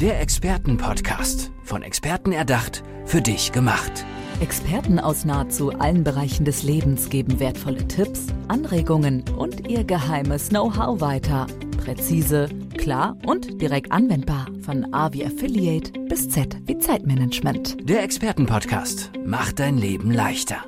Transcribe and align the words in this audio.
Der 0.00 0.18
Expertenpodcast. 0.18 1.50
Von 1.62 1.82
Experten 1.82 2.32
erdacht, 2.32 2.82
für 3.04 3.20
dich 3.20 3.52
gemacht. 3.52 4.06
Experten 4.40 4.98
aus 4.98 5.26
nahezu 5.26 5.72
allen 5.78 6.04
Bereichen 6.04 6.46
des 6.46 6.62
Lebens 6.62 7.10
geben 7.10 7.38
wertvolle 7.38 7.86
Tipps, 7.86 8.28
Anregungen 8.48 9.22
und 9.36 9.68
ihr 9.68 9.84
geheimes 9.84 10.48
Know-how 10.48 11.02
weiter. 11.02 11.48
Präzise, 11.84 12.48
klar 12.78 13.18
und 13.26 13.60
direkt 13.60 13.92
anwendbar. 13.92 14.46
Von 14.62 14.94
A 14.94 15.12
wie 15.12 15.26
Affiliate 15.26 15.92
bis 16.08 16.30
Z 16.30 16.56
wie 16.64 16.78
Zeitmanagement. 16.78 17.86
Der 17.86 18.02
Expertenpodcast 18.02 19.10
macht 19.26 19.58
dein 19.58 19.76
Leben 19.76 20.12
leichter. 20.12 20.64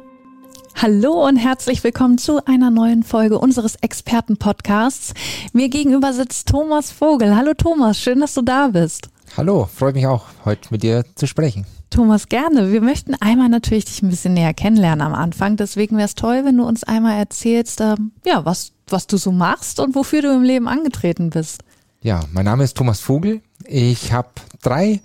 Hallo 0.74 1.26
und 1.26 1.36
herzlich 1.36 1.82
willkommen 1.84 2.18
zu 2.18 2.44
einer 2.44 2.70
neuen 2.70 3.02
Folge 3.02 3.38
unseres 3.38 3.76
Expertenpodcasts. 3.76 5.14
Mir 5.54 5.70
gegenüber 5.70 6.12
sitzt 6.12 6.48
Thomas 6.48 6.90
Vogel. 6.90 7.34
Hallo 7.34 7.54
Thomas, 7.56 7.98
schön, 7.98 8.20
dass 8.20 8.34
du 8.34 8.42
da 8.42 8.68
bist. 8.68 9.11
Hallo, 9.34 9.64
freut 9.64 9.94
mich 9.94 10.06
auch, 10.06 10.26
heute 10.44 10.68
mit 10.70 10.82
dir 10.82 11.06
zu 11.14 11.26
sprechen. 11.26 11.64
Thomas, 11.88 12.28
gerne. 12.28 12.70
Wir 12.70 12.82
möchten 12.82 13.14
einmal 13.14 13.48
natürlich 13.48 13.86
dich 13.86 14.02
ein 14.02 14.10
bisschen 14.10 14.34
näher 14.34 14.52
kennenlernen 14.52 15.00
am 15.00 15.14
Anfang. 15.14 15.56
Deswegen 15.56 15.96
wäre 15.96 16.04
es 16.04 16.14
toll, 16.14 16.42
wenn 16.44 16.58
du 16.58 16.64
uns 16.64 16.84
einmal 16.84 17.18
erzählst, 17.18 17.80
äh, 17.80 17.96
ja, 18.26 18.44
was, 18.44 18.72
was 18.88 19.06
du 19.06 19.16
so 19.16 19.32
machst 19.32 19.80
und 19.80 19.94
wofür 19.94 20.20
du 20.20 20.34
im 20.34 20.42
Leben 20.42 20.68
angetreten 20.68 21.30
bist. 21.30 21.62
Ja, 22.02 22.20
mein 22.32 22.44
Name 22.44 22.64
ist 22.64 22.76
Thomas 22.76 23.00
Vogel. 23.00 23.40
Ich 23.64 24.12
habe 24.12 24.28
drei, 24.60 25.00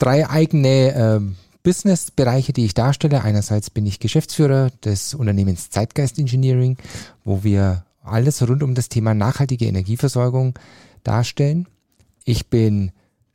drei 0.00 0.28
eigene 0.28 0.94
äh, 0.94 1.20
Business-Bereiche, 1.62 2.52
die 2.52 2.64
ich 2.64 2.74
darstelle. 2.74 3.22
Einerseits 3.22 3.70
bin 3.70 3.86
ich 3.86 4.00
Geschäftsführer 4.00 4.70
des 4.84 5.14
Unternehmens 5.14 5.70
Zeitgeist 5.70 6.18
Engineering, 6.18 6.78
wo 7.24 7.44
wir 7.44 7.84
alles 8.02 8.42
rund 8.42 8.64
um 8.64 8.74
das 8.74 8.88
Thema 8.88 9.14
nachhaltige 9.14 9.66
Energieversorgung 9.66 10.58
darstellen. 11.04 11.68
Ich 12.24 12.48
bin 12.48 12.90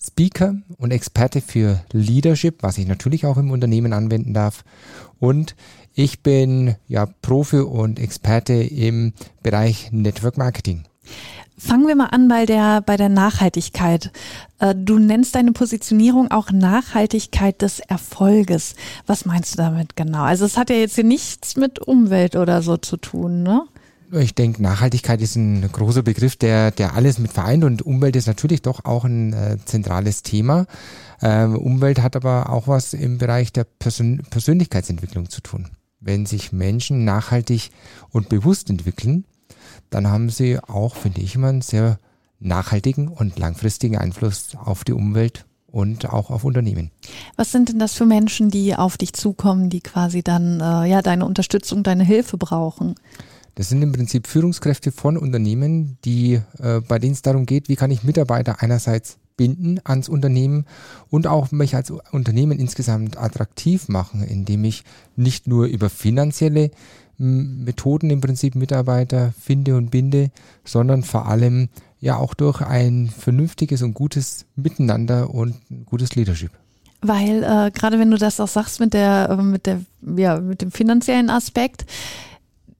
Speaker 0.05 0.55
und 0.77 0.91
Experte 0.91 1.41
für 1.41 1.81
Leadership, 1.91 2.61
was 2.61 2.77
ich 2.77 2.87
natürlich 2.87 3.25
auch 3.25 3.37
im 3.37 3.51
Unternehmen 3.51 3.93
anwenden 3.93 4.33
darf. 4.33 4.63
Und 5.19 5.55
ich 5.93 6.21
bin 6.21 6.75
ja 6.87 7.07
Profi 7.21 7.59
und 7.59 7.99
Experte 7.99 8.53
im 8.53 9.13
Bereich 9.41 9.91
Network 9.91 10.37
Marketing. 10.37 10.83
Fangen 11.57 11.87
wir 11.87 11.95
mal 11.95 12.07
an 12.07 12.27
bei 12.27 12.45
der, 12.45 12.81
bei 12.81 12.97
der 12.97 13.09
Nachhaltigkeit. 13.09 14.11
Äh, 14.59 14.75
du 14.75 14.99
nennst 14.99 15.35
deine 15.35 15.53
Positionierung 15.53 16.31
auch 16.31 16.51
Nachhaltigkeit 16.51 17.61
des 17.61 17.79
Erfolges. 17.79 18.75
Was 19.05 19.25
meinst 19.25 19.53
du 19.53 19.57
damit 19.57 19.95
genau? 19.95 20.23
Also 20.23 20.45
es 20.45 20.57
hat 20.57 20.69
ja 20.69 20.75
jetzt 20.75 20.95
hier 20.95 21.03
nichts 21.03 21.55
mit 21.55 21.79
Umwelt 21.79 22.35
oder 22.35 22.61
so 22.61 22.75
zu 22.77 22.97
tun, 22.97 23.43
ne? 23.43 23.63
Ich 24.15 24.35
denke, 24.35 24.61
Nachhaltigkeit 24.61 25.21
ist 25.21 25.35
ein 25.35 25.67
großer 25.71 26.03
Begriff, 26.03 26.35
der, 26.35 26.69
der 26.69 26.93
alles 26.93 27.17
mit 27.17 27.33
vereint 27.33 27.63
und 27.63 27.81
Umwelt 27.81 28.15
ist 28.15 28.27
natürlich 28.27 28.61
doch 28.61 28.85
auch 28.85 29.05
ein 29.05 29.33
äh, 29.33 29.57
zentrales 29.65 30.21
Thema. 30.21 30.67
Ähm, 31.21 31.55
Umwelt 31.55 32.01
hat 32.01 32.15
aber 32.15 32.51
auch 32.51 32.67
was 32.67 32.93
im 32.93 33.17
Bereich 33.17 33.51
der 33.53 33.63
Persön 33.63 34.21
Persönlichkeitsentwicklung 34.29 35.29
zu 35.29 35.41
tun. 35.41 35.69
Wenn 35.99 36.27
sich 36.27 36.51
Menschen 36.51 37.05
nachhaltig 37.05 37.71
und 38.09 38.29
bewusst 38.29 38.69
entwickeln, 38.69 39.25
dann 39.89 40.07
haben 40.07 40.29
sie 40.29 40.59
auch, 40.59 40.95
finde 40.95 41.21
ich, 41.21 41.35
immer 41.35 41.47
einen 41.47 41.61
sehr 41.61 41.97
nachhaltigen 42.39 43.07
und 43.07 43.39
langfristigen 43.39 43.97
Einfluss 43.97 44.55
auf 44.55 44.83
die 44.83 44.93
Umwelt 44.93 45.45
und 45.65 46.09
auch 46.09 46.29
auf 46.29 46.43
Unternehmen. 46.43 46.91
Was 47.35 47.51
sind 47.51 47.69
denn 47.69 47.79
das 47.79 47.93
für 47.93 48.05
Menschen, 48.05 48.51
die 48.51 48.75
auf 48.75 48.97
dich 48.97 49.13
zukommen, 49.13 49.69
die 49.69 49.81
quasi 49.81 50.21
dann 50.21 50.59
äh, 50.59 50.89
ja 50.89 51.01
deine 51.01 51.25
Unterstützung, 51.25 51.81
deine 51.81 52.03
Hilfe 52.03 52.37
brauchen? 52.37 52.95
Das 53.55 53.69
sind 53.69 53.81
im 53.81 53.91
Prinzip 53.91 54.27
Führungskräfte 54.27 54.91
von 54.91 55.17
Unternehmen, 55.17 55.97
die, 56.05 56.41
äh, 56.59 56.81
bei 56.81 56.99
denen 56.99 57.13
es 57.13 57.21
darum 57.21 57.45
geht, 57.45 57.69
wie 57.69 57.75
kann 57.75 57.91
ich 57.91 58.03
Mitarbeiter 58.03 58.61
einerseits 58.61 59.17
binden 59.37 59.79
ans 59.83 60.09
Unternehmen 60.09 60.65
und 61.09 61.27
auch 61.27 61.51
mich 61.51 61.75
als 61.75 61.91
Unternehmen 62.11 62.59
insgesamt 62.59 63.17
attraktiv 63.17 63.89
machen, 63.89 64.23
indem 64.23 64.63
ich 64.63 64.83
nicht 65.15 65.47
nur 65.47 65.65
über 65.65 65.89
finanzielle 65.89 66.71
Methoden 67.17 68.09
im 68.09 68.21
Prinzip 68.21 68.55
Mitarbeiter 68.55 69.33
finde 69.39 69.75
und 69.77 69.91
binde, 69.91 70.31
sondern 70.63 71.03
vor 71.03 71.27
allem 71.27 71.69
ja 71.99 72.17
auch 72.17 72.33
durch 72.33 72.61
ein 72.61 73.07
vernünftiges 73.07 73.81
und 73.81 73.93
gutes 73.93 74.45
Miteinander 74.55 75.33
und 75.33 75.55
gutes 75.85 76.15
Leadership. 76.15 76.51
Weil 77.01 77.43
äh, 77.43 77.71
gerade 77.71 77.99
wenn 77.99 78.11
du 78.11 78.17
das 78.17 78.39
auch 78.39 78.47
sagst 78.47 78.79
mit 78.79 78.93
der 78.93 79.29
äh, 79.29 79.43
mit 79.43 79.65
der 79.65 79.81
ja 80.17 80.39
mit 80.39 80.61
dem 80.61 80.71
finanziellen 80.71 81.29
Aspekt, 81.29 81.85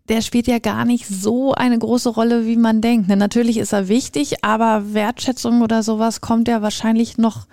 der 0.09 0.22
spielt 0.22 0.47
ja 0.47 0.59
gar 0.59 0.86
nicht 0.86 1.08
so 1.08 1.53
eine 1.53 1.80
große 1.80 2.09
Rolle, 2.09 2.46
wie 2.46 2.58
man 2.58 2.81
denkt. 2.81 3.08
Ne, 3.08 3.16
natürlich 3.16 3.58
ist 3.58 3.74
er 3.74 3.88
wichtig, 3.88 4.44
aber 4.44 4.94
Wertschätzung 4.94 5.62
oder 5.62 5.84
sowas 5.84 6.22
kommt 6.22 6.47
ja 6.47 6.62
wahrscheinlich 6.62 7.18
noch 7.18 7.47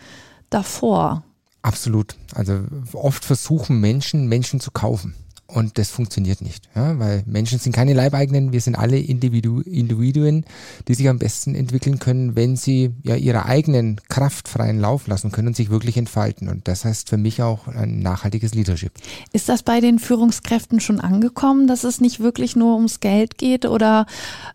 davor. 0.51 1.23
Absolut. 1.63 2.17
Also 2.35 2.65
oft 2.93 3.25
versuchen 3.25 3.81
Menschen, 3.81 4.27
Menschen 4.27 4.61
zu 4.61 4.71
kaufen. 4.71 5.15
Und 5.53 5.79
das 5.79 5.91
funktioniert 5.91 6.43
nicht, 6.43 6.69
ja, 6.77 6.99
weil 6.99 7.23
Menschen 7.27 7.59
sind 7.59 7.75
keine 7.75 7.93
Leibeigenen, 7.93 8.53
wir 8.53 8.61
sind 8.61 8.77
alle 8.77 8.99
Individu 8.99 9.61
Individuen, 9.61 10.45
die 10.87 10.95
sich 10.95 11.09
am 11.09 11.19
besten 11.19 11.55
entwickeln 11.55 11.99
können, 11.99 12.37
wenn 12.37 12.57
sie 12.57 12.93
ja 13.03 13.17
ihrer 13.17 13.47
eigenen 13.47 14.01
Kraft 14.09 14.49
freien 14.49 14.79
Lauf 14.79 15.07
lassen 15.07 15.33
können 15.33 15.49
und 15.49 15.57
sich 15.57 15.71
wirklich 15.71 15.97
entfalten. 15.97 16.49
Und 16.49 16.69
das 16.69 16.85
heißt 16.85 17.09
für 17.09 17.17
mich 17.17 17.43
auch 17.43 17.67
ein 17.67 17.99
nachhaltiges 17.99 18.55
Leadership. 18.55 18.93
Ist 19.33 19.49
das 19.49 19.63
bei 19.63 19.81
den 19.81 19.99
Führungskräften 19.99 20.81
schon 20.81 21.01
angekommen, 21.01 21.67
dass 21.67 21.85
es 21.85 22.01
nicht 22.01 22.21
wirklich 22.21 22.55
nur 22.55 22.77
ums 22.77 23.01
Geld 23.01 23.37
geht? 23.37 23.67
Oder 23.67 24.07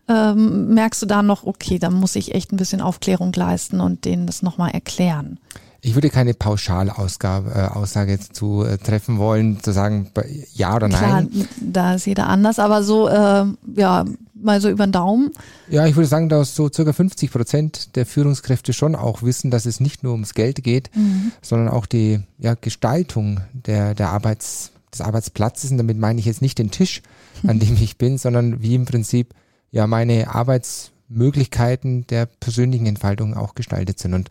ähm, 0.08 0.74
merkst 0.74 1.02
du 1.02 1.06
da 1.06 1.24
noch, 1.24 1.46
okay, 1.46 1.78
da 1.80 1.90
muss 1.90 2.16
ich 2.16 2.34
echt 2.34 2.54
ein 2.54 2.58
bisschen 2.58 2.82
Aufklärung 2.82 3.34
leisten 3.34 3.82
und 3.82 4.06
denen 4.06 4.28
das 4.28 4.42
nochmal 4.42 4.72
erklären? 4.72 5.40
Ich 5.86 5.94
würde 5.94 6.10
keine 6.10 6.34
Pauschalaussage 6.34 7.52
äh, 7.52 7.68
Aussage 7.68 8.18
zu 8.20 8.64
äh, 8.64 8.80
treffen 8.80 9.20
wollen, 9.20 9.62
zu 9.62 9.72
sagen 9.72 10.10
ja 10.54 10.76
oder 10.76 10.88
nein. 10.88 11.30
Klar, 11.30 11.46
da 11.62 11.94
ist 11.94 12.08
jeder 12.08 12.28
anders, 12.28 12.58
aber 12.58 12.82
so, 12.82 13.08
äh, 13.08 13.46
ja, 13.76 14.04
mal 14.34 14.60
so 14.62 14.70
über 14.72 14.88
den 14.88 14.92
Daumen. 14.92 15.30
Ja, 15.70 15.86
ich 15.86 15.96
würde 15.96 16.08
sagen, 16.08 16.28
dass 16.28 16.56
so 16.56 16.72
circa 16.74 16.92
50 16.92 17.32
Prozent 17.32 17.96
der 17.96 18.08
Führungskräfte 18.08 18.74
schon 18.74 18.96
auch 18.96 19.22
wissen, 19.22 19.52
dass 19.52 19.68
es 19.68 19.80
nicht 19.80 20.02
nur 20.02 20.14
ums 20.14 20.34
Geld 20.34 20.64
geht, 20.64 20.90
mhm. 20.96 21.32
sondern 21.44 21.68
auch 21.68 21.86
die 21.86 22.20
ja, 22.40 22.56
Gestaltung 22.56 23.42
der, 23.54 23.94
der 23.94 24.10
Arbeits, 24.10 24.72
des 24.92 25.02
Arbeitsplatzes. 25.02 25.70
Und 25.70 25.78
damit 25.78 26.00
meine 26.00 26.20
ich 26.20 26.26
jetzt 26.26 26.42
nicht 26.42 26.58
den 26.58 26.72
Tisch, 26.72 27.04
an 27.48 27.60
dem 27.60 27.76
ich 27.76 28.00
bin, 28.00 28.18
sondern 28.18 28.64
wie 28.64 28.74
im 28.74 28.86
Prinzip 28.86 29.36
ja 29.70 29.86
meine 29.86 30.34
Arbeitsmöglichkeiten 30.34 32.08
der 32.08 32.26
persönlichen 32.26 32.88
Entfaltung 32.88 33.36
auch 33.36 33.54
gestaltet 33.54 34.00
sind. 34.00 34.16
Und 34.16 34.30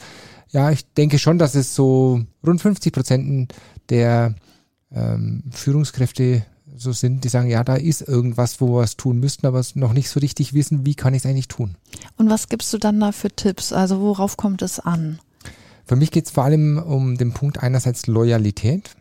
ja, 0.54 0.70
ich 0.70 0.86
denke 0.94 1.18
schon, 1.18 1.38
dass 1.38 1.56
es 1.56 1.74
so 1.74 2.22
rund 2.46 2.62
50 2.62 2.92
Prozent 2.92 3.54
der 3.90 4.34
ähm, 4.92 5.42
Führungskräfte 5.50 6.46
so 6.76 6.92
sind, 6.92 7.24
die 7.24 7.28
sagen, 7.28 7.48
ja, 7.48 7.64
da 7.64 7.74
ist 7.74 8.02
irgendwas, 8.02 8.60
wo 8.60 8.68
wir 8.68 8.82
was 8.82 8.96
tun 8.96 9.18
müssten, 9.18 9.46
aber 9.46 9.62
noch 9.74 9.92
nicht 9.92 10.08
so 10.08 10.20
richtig 10.20 10.54
wissen, 10.54 10.86
wie 10.86 10.94
kann 10.94 11.12
ich 11.12 11.24
es 11.24 11.26
eigentlich 11.26 11.48
tun. 11.48 11.76
Und 12.16 12.30
was 12.30 12.48
gibst 12.48 12.72
du 12.72 12.78
dann 12.78 13.00
da 13.00 13.12
für 13.12 13.30
Tipps? 13.30 13.72
Also 13.72 14.00
worauf 14.00 14.36
kommt 14.36 14.62
es 14.62 14.78
an? 14.78 15.18
Für 15.86 15.96
mich 15.96 16.10
geht 16.10 16.26
es 16.26 16.30
vor 16.30 16.44
allem 16.44 16.78
um 16.78 17.16
den 17.18 17.32
Punkt 17.32 17.58
einerseits 17.58 18.06
Loyalität. 18.06 18.96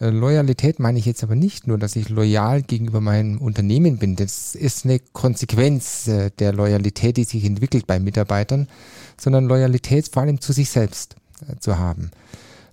Äh, 0.00 0.10
Loyalität 0.10 0.78
meine 0.80 0.98
ich 0.98 1.06
jetzt 1.06 1.22
aber 1.22 1.34
nicht 1.34 1.66
nur, 1.66 1.78
dass 1.78 1.96
ich 1.96 2.08
loyal 2.08 2.62
gegenüber 2.62 3.00
meinem 3.00 3.38
Unternehmen 3.38 3.98
bin. 3.98 4.16
Das 4.16 4.54
ist 4.54 4.84
eine 4.84 4.98
Konsequenz 4.98 6.08
äh, 6.08 6.30
der 6.38 6.52
Loyalität, 6.52 7.16
die 7.16 7.24
sich 7.24 7.44
entwickelt 7.44 7.86
bei 7.86 8.00
Mitarbeitern, 8.00 8.68
sondern 9.18 9.46
Loyalität 9.46 10.08
vor 10.08 10.22
allem 10.22 10.40
zu 10.40 10.52
sich 10.52 10.70
selbst 10.70 11.16
äh, 11.48 11.56
zu 11.58 11.78
haben. 11.78 12.10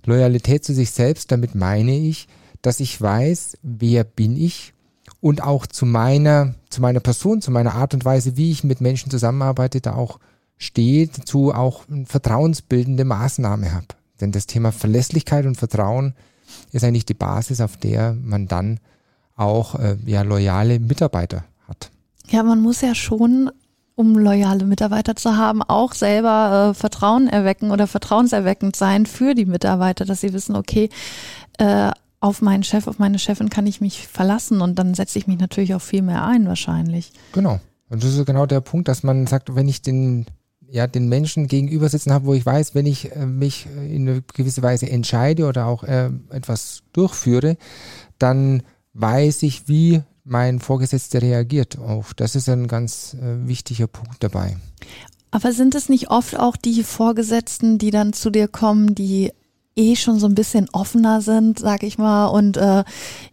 Loyalität 0.04 0.64
zu 0.64 0.74
sich 0.74 0.90
selbst, 0.90 1.30
damit 1.30 1.54
meine 1.54 1.96
ich, 1.96 2.28
dass 2.60 2.80
ich 2.80 3.00
weiß, 3.00 3.58
wer 3.62 4.04
bin 4.04 4.36
ich 4.36 4.72
und 5.20 5.42
auch 5.42 5.66
zu 5.66 5.86
meiner, 5.86 6.54
zu 6.70 6.80
meiner 6.80 7.00
Person, 7.00 7.40
zu 7.40 7.52
meiner 7.52 7.74
Art 7.74 7.94
und 7.94 8.04
Weise, 8.04 8.36
wie 8.36 8.50
ich 8.50 8.64
mit 8.64 8.80
Menschen 8.80 9.10
zusammenarbeite, 9.10 9.80
da 9.80 9.94
auch 9.94 10.18
stehe, 10.58 11.06
dazu 11.06 11.52
auch 11.52 11.84
vertrauensbildende 12.06 13.04
Maßnahme 13.04 13.72
habe. 13.72 13.86
Denn 14.20 14.32
das 14.32 14.46
Thema 14.46 14.72
Verlässlichkeit 14.72 15.46
und 15.46 15.56
Vertrauen 15.56 16.14
ist 16.72 16.84
eigentlich 16.84 17.06
die 17.06 17.14
Basis, 17.14 17.60
auf 17.60 17.76
der 17.76 18.14
man 18.14 18.48
dann 18.48 18.80
auch 19.36 19.78
äh, 19.78 19.96
ja, 20.06 20.22
loyale 20.22 20.78
Mitarbeiter 20.78 21.44
hat. 21.68 21.90
Ja, 22.28 22.42
man 22.42 22.60
muss 22.60 22.80
ja 22.80 22.94
schon 22.94 23.50
um 23.94 24.16
loyale 24.16 24.64
Mitarbeiter 24.64 25.16
zu 25.16 25.36
haben, 25.36 25.62
auch 25.62 25.92
selber 25.92 26.70
äh, 26.70 26.74
Vertrauen 26.74 27.28
erwecken 27.28 27.70
oder 27.70 27.86
vertrauenserweckend 27.86 28.74
sein 28.74 29.06
für 29.06 29.34
die 29.34 29.44
Mitarbeiter, 29.44 30.04
dass 30.04 30.22
sie 30.22 30.32
wissen, 30.32 30.56
okay, 30.56 30.88
äh, 31.58 31.90
auf 32.20 32.40
meinen 32.40 32.62
Chef, 32.62 32.86
auf 32.86 32.98
meine 32.98 33.18
Chefin 33.18 33.50
kann 33.50 33.66
ich 33.66 33.80
mich 33.80 34.06
verlassen 34.06 34.60
und 34.60 34.78
dann 34.78 34.94
setze 34.94 35.18
ich 35.18 35.26
mich 35.26 35.38
natürlich 35.38 35.74
auch 35.74 35.80
viel 35.80 36.02
mehr 36.02 36.24
ein 36.24 36.46
wahrscheinlich. 36.46 37.12
Genau. 37.32 37.60
Und 37.90 38.02
das 38.02 38.14
ist 38.14 38.24
genau 38.24 38.46
der 38.46 38.60
Punkt, 38.60 38.88
dass 38.88 39.02
man 39.02 39.26
sagt, 39.26 39.54
wenn 39.54 39.68
ich 39.68 39.82
den 39.82 40.26
ja 40.72 40.86
den 40.86 41.08
Menschen 41.08 41.48
gegenüber 41.48 41.88
sitzen 41.88 42.12
habe, 42.12 42.24
wo 42.24 42.34
ich 42.34 42.44
weiß, 42.44 42.74
wenn 42.74 42.86
ich 42.86 43.14
äh, 43.14 43.26
mich 43.26 43.66
in 43.66 44.08
eine 44.08 44.22
gewisse 44.34 44.62
Weise 44.62 44.88
entscheide 44.88 45.46
oder 45.46 45.66
auch 45.66 45.84
äh, 45.84 46.10
etwas 46.30 46.82
durchführe, 46.92 47.56
dann 48.18 48.62
weiß 48.94 49.42
ich, 49.42 49.68
wie 49.68 50.02
mein 50.24 50.60
Vorgesetzter 50.60 51.20
reagiert. 51.20 51.78
Auch 51.78 52.12
das 52.14 52.34
ist 52.34 52.48
ein 52.48 52.68
ganz 52.68 53.14
äh, 53.14 53.46
wichtiger 53.46 53.86
Punkt 53.86 54.16
dabei. 54.24 54.56
Aber 55.30 55.52
sind 55.52 55.74
es 55.74 55.88
nicht 55.88 56.10
oft 56.10 56.38
auch 56.38 56.56
die 56.56 56.82
Vorgesetzten, 56.82 57.78
die 57.78 57.90
dann 57.90 58.12
zu 58.12 58.30
dir 58.30 58.48
kommen, 58.48 58.94
die 58.94 59.32
eh 59.76 59.96
schon 59.96 60.18
so 60.18 60.26
ein 60.26 60.34
bisschen 60.34 60.68
offener 60.72 61.22
sind, 61.22 61.58
sag 61.58 61.82
ich 61.82 61.98
mal, 61.98 62.26
und 62.26 62.56
äh, 62.56 62.84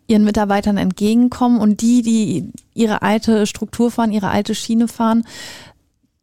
ihren 0.07 0.24
Mitarbeitern 0.24 0.77
entgegenkommen 0.77 1.59
und 1.59 1.81
die, 1.81 2.01
die 2.01 2.51
ihre 2.74 3.01
alte 3.01 3.45
Struktur 3.45 3.92
fahren, 3.92 4.13
ihre 4.13 4.30
alte 4.30 4.56
Schiene 4.56 4.88
fahren, 4.88 5.25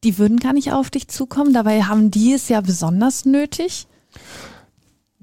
die 0.07 0.19
würden 0.19 0.39
gar 0.39 0.53
nicht 0.53 0.73
auf 0.73 0.89
dich 0.89 1.09
zukommen. 1.09 1.53
Dabei 1.53 1.83
haben 1.83 2.13
die 2.13 2.33
es 2.33 2.49
ja 2.49 2.61
besonders 2.61 3.25
nötig. 3.25 3.89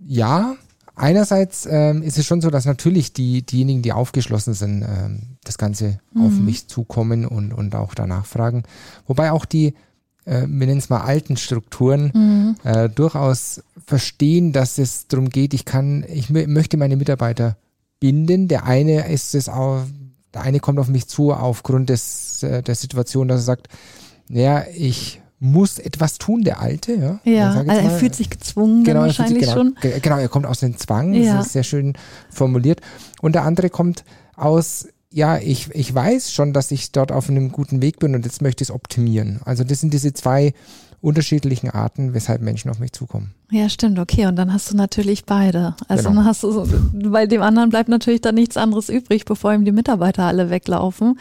Ja, 0.06 0.56
einerseits 0.94 1.66
ähm, 1.66 2.04
ist 2.04 2.18
es 2.18 2.26
schon 2.26 2.42
so, 2.42 2.50
dass 2.50 2.66
natürlich 2.66 3.14
die, 3.14 3.44
diejenigen, 3.44 3.82
die 3.82 3.94
aufgeschlossen 3.94 4.54
sind, 4.54 4.84
ähm, 4.84 5.38
das 5.46 5.58
Ganze 5.58 6.00
mhm. 6.14 6.26
auf 6.26 6.34
mich 6.34 6.68
zukommen 6.68 7.26
und, 7.26 7.54
und 7.54 7.74
auch 7.76 7.96
danach 7.96 8.26
fragen. 8.26 8.64
Wobei 9.08 9.32
auch 9.32 9.46
die 9.46 9.74
äh, 10.26 10.42
wir 10.42 10.68
nennen 10.68 10.80
es 10.80 10.90
mal 10.90 11.02
alten 11.02 11.38
Strukturen, 11.38 12.12
mhm. 12.14 12.56
äh, 12.64 12.90
durchaus 12.90 13.62
verstehen, 13.86 14.52
dass 14.52 14.78
es 14.78 15.08
darum 15.08 15.30
geht, 15.30 15.54
ich 15.54 15.66
kann, 15.66 16.06
ich 16.08 16.30
möchte 16.30 16.78
meine 16.78 16.96
Mitarbeiter 16.98 17.58
binden. 18.00 18.48
Der 18.48 18.66
eine 18.66 19.10
ist 19.10 19.36
es 19.36 19.50
auch, 19.50 19.84
der 20.34 20.42
eine 20.42 20.60
kommt 20.60 20.80
auf 20.80 20.88
mich 20.88 21.08
zu 21.08 21.34
aufgrund 21.34 21.90
des, 21.90 22.44
äh, 22.44 22.62
der 22.62 22.76
Situation, 22.76 23.28
dass 23.28 23.42
er 23.42 23.46
sagt, 23.46 23.68
naja, 24.30 24.66
ich 24.76 25.22
muss 25.40 25.78
etwas 25.78 26.18
tun, 26.18 26.44
der 26.44 26.62
Alte. 26.62 26.94
Ja, 26.94 27.20
ja 27.30 27.50
also 27.52 27.70
er 27.70 27.84
mal. 27.84 28.00
fühlt 28.00 28.16
sich 28.16 28.30
gezwungen 28.30 28.84
genau, 28.84 29.02
wahrscheinlich 29.02 29.46
sich, 29.46 29.54
genau, 29.54 29.72
schon. 29.82 30.02
Genau, 30.02 30.18
er 30.18 30.30
kommt 30.30 30.46
aus 30.46 30.62
dem 30.62 30.78
Zwang, 30.78 31.14
ja. 31.14 31.38
das 31.38 31.48
ist 31.48 31.54
sehr 31.54 31.64
schön 31.64 31.94
formuliert. 32.30 32.80
Und 33.22 33.36
der 33.36 33.44
andere 33.44 33.70
kommt 33.70 34.06
aus 34.36 34.88
ja, 35.14 35.38
ich, 35.38 35.70
ich 35.76 35.94
weiß 35.94 36.34
schon, 36.34 36.54
dass 36.54 36.72
ich 36.72 36.92
dort 36.92 37.12
auf 37.12 37.30
einem 37.30 37.52
guten 37.52 37.84
Weg 37.84 38.00
bin 38.00 38.16
und 38.16 38.26
jetzt 38.26 38.42
möchte 38.42 38.64
ich 38.64 38.70
es 38.70 38.76
optimieren. 38.76 39.42
Also 39.46 39.64
das 39.64 39.80
sind 39.80 39.94
diese 39.94 40.12
zwei 40.14 40.54
unterschiedlichen 41.04 41.70
Arten, 41.70 42.14
weshalb 42.14 42.42
Menschen 42.42 42.72
auf 42.72 42.80
mich 42.80 42.94
zukommen. 42.94 43.34
Ja, 43.52 43.68
stimmt, 43.68 44.00
okay. 44.00 44.26
Und 44.26 44.38
dann 44.38 44.54
hast 44.54 44.72
du 44.72 44.78
natürlich 44.78 45.26
beide. 45.26 45.76
Also 45.90 46.08
genau. 46.08 46.22
dann 46.22 46.26
hast 46.26 46.44
du, 46.44 46.66
bei 47.12 47.26
dem 47.26 47.42
anderen 47.42 47.70
bleibt 47.70 47.90
natürlich 47.90 48.22
dann 48.22 48.36
nichts 48.36 48.56
anderes 48.56 48.88
übrig, 48.88 49.26
bevor 49.26 49.54
ihm 49.54 49.66
die 49.66 49.74
Mitarbeiter 49.74 50.24
alle 50.24 50.50
weglaufen. 50.50 51.20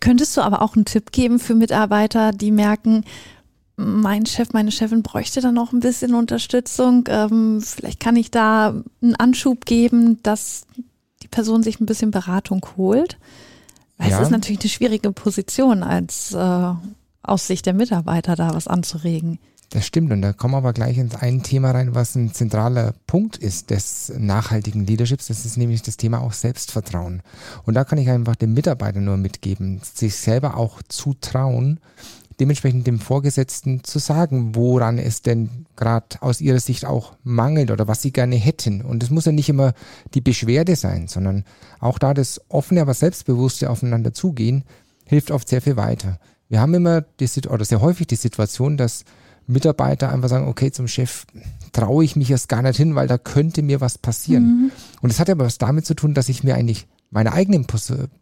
Könntest 0.00 0.34
du 0.36 0.40
aber 0.40 0.62
auch 0.62 0.76
einen 0.76 0.86
Tipp 0.86 1.12
geben 1.12 1.38
für 1.38 1.54
Mitarbeiter, 1.54 2.32
die 2.32 2.50
merken, 2.50 3.04
mein 3.76 4.24
Chef, 4.24 4.54
meine 4.54 4.72
Chefin 4.72 5.02
bräuchte 5.02 5.42
da 5.42 5.52
noch 5.52 5.74
ein 5.74 5.80
bisschen 5.80 6.14
Unterstützung. 6.14 7.04
Ähm, 7.08 7.60
vielleicht 7.60 8.00
kann 8.00 8.16
ich 8.16 8.30
da 8.30 8.82
einen 9.02 9.14
Anschub 9.16 9.66
geben, 9.66 10.22
dass 10.22 10.66
die 11.22 11.28
Person 11.28 11.62
sich 11.62 11.80
ein 11.80 11.86
bisschen 11.86 12.10
Beratung 12.12 12.66
holt. 12.78 13.18
Weil 13.98 14.08
ja. 14.08 14.16
es 14.16 14.22
ist 14.22 14.30
natürlich 14.30 14.60
eine 14.60 14.70
schwierige 14.70 15.12
Position, 15.12 15.82
als 15.82 16.32
äh, 16.32 16.72
aus 17.28 17.46
Sicht 17.46 17.66
der 17.66 17.74
Mitarbeiter 17.74 18.36
da 18.36 18.54
was 18.54 18.68
anzuregen. 18.68 19.38
Das 19.70 19.84
stimmt 19.84 20.12
und 20.12 20.22
da 20.22 20.32
kommen 20.32 20.54
wir 20.54 20.58
aber 20.58 20.72
gleich 20.72 20.96
ins 20.96 21.16
ein 21.16 21.42
Thema 21.42 21.72
rein, 21.72 21.94
was 21.94 22.14
ein 22.14 22.32
zentraler 22.32 22.94
Punkt 23.08 23.36
ist 23.36 23.70
des 23.70 24.12
nachhaltigen 24.16 24.86
Leaderships. 24.86 25.26
Das 25.26 25.44
ist 25.44 25.56
nämlich 25.56 25.82
das 25.82 25.96
Thema 25.96 26.20
auch 26.20 26.32
Selbstvertrauen. 26.32 27.20
Und 27.64 27.74
da 27.74 27.84
kann 27.84 27.98
ich 27.98 28.08
einfach 28.08 28.36
dem 28.36 28.54
Mitarbeiter 28.54 29.00
nur 29.00 29.16
mitgeben, 29.16 29.80
sich 29.82 30.14
selber 30.14 30.56
auch 30.56 30.82
zutrauen, 30.88 31.80
dementsprechend 32.38 32.86
dem 32.86 33.00
Vorgesetzten 33.00 33.82
zu 33.82 33.98
sagen, 33.98 34.54
woran 34.54 34.98
es 34.98 35.22
denn 35.22 35.66
gerade 35.74 36.20
aus 36.20 36.40
ihrer 36.40 36.60
Sicht 36.60 36.84
auch 36.84 37.14
mangelt 37.24 37.72
oder 37.72 37.88
was 37.88 38.02
sie 38.02 38.12
gerne 38.12 38.36
hätten. 38.36 38.82
Und 38.82 39.02
es 39.02 39.10
muss 39.10 39.24
ja 39.24 39.32
nicht 39.32 39.48
immer 39.48 39.72
die 40.14 40.20
Beschwerde 40.20 40.76
sein, 40.76 41.08
sondern 41.08 41.44
auch 41.80 41.98
da 41.98 42.14
das 42.14 42.40
offene, 42.48 42.82
aber 42.82 42.94
selbstbewusste 42.94 43.68
aufeinander 43.68 44.14
zugehen, 44.14 44.62
hilft 45.06 45.32
oft 45.32 45.48
sehr 45.48 45.62
viel 45.62 45.76
weiter. 45.76 46.20
Wir 46.48 46.60
haben 46.60 46.74
immer 46.74 47.02
die, 47.02 47.28
oder 47.48 47.64
sehr 47.64 47.80
häufig 47.80 48.06
die 48.06 48.16
Situation, 48.16 48.76
dass 48.76 49.04
Mitarbeiter 49.46 50.12
einfach 50.12 50.28
sagen, 50.28 50.48
okay, 50.48 50.72
zum 50.72 50.88
Chef 50.88 51.24
traue 51.72 52.04
ich 52.04 52.16
mich 52.16 52.30
erst 52.30 52.48
gar 52.48 52.62
nicht 52.62 52.76
hin, 52.76 52.94
weil 52.94 53.06
da 53.06 53.18
könnte 53.18 53.62
mir 53.62 53.80
was 53.80 53.98
passieren. 53.98 54.44
Mhm. 54.44 54.72
Und 55.02 55.10
es 55.10 55.20
hat 55.20 55.30
aber 55.30 55.44
was 55.44 55.58
damit 55.58 55.86
zu 55.86 55.94
tun, 55.94 56.14
dass 56.14 56.28
ich 56.28 56.42
mir 56.42 56.54
eigentlich 56.54 56.86
meiner 57.10 57.32
eigenen 57.32 57.66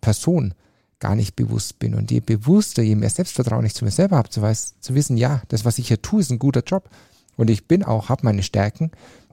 Person 0.01 0.55
gar 1.01 1.15
nicht 1.15 1.37
bewusst 1.37 1.79
bin. 1.79 1.95
Und 1.95 2.11
je 2.11 2.21
bewusster, 2.21 2.83
je 2.83 2.95
mehr 2.95 3.11
Selbstvertrauen 3.11 3.65
ich 3.65 3.75
zu 3.75 3.85
mir 3.85 3.91
selber 3.91 4.17
habe, 4.17 4.29
zu, 4.29 4.43
weiß, 4.43 4.77
zu 4.81 4.95
wissen, 4.95 5.17
ja, 5.17 5.43
das, 5.49 5.65
was 5.65 5.79
ich 5.79 5.89
hier 5.89 6.03
tue, 6.03 6.21
ist 6.21 6.31
ein 6.31 6.39
guter 6.39 6.63
Job. 6.63 6.89
Und 7.37 7.51
ich 7.51 7.67
bin 7.67 7.83
auch, 7.83 8.09
habe 8.09 8.25
meine 8.25 8.43
Stärken. 8.43 8.91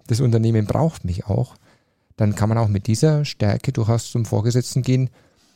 Das 0.07 0.19
Unternehmen 0.19 0.65
braucht 0.65 1.05
mich 1.05 1.25
auch. 1.25 1.55
Dann 2.17 2.35
kann 2.35 2.49
man 2.49 2.57
auch 2.57 2.67
mit 2.67 2.87
dieser 2.87 3.25
Stärke 3.25 3.71
durchaus 3.71 4.11
zum 4.11 4.25
Vorgesetzten 4.25 4.81
gehen 4.81 5.09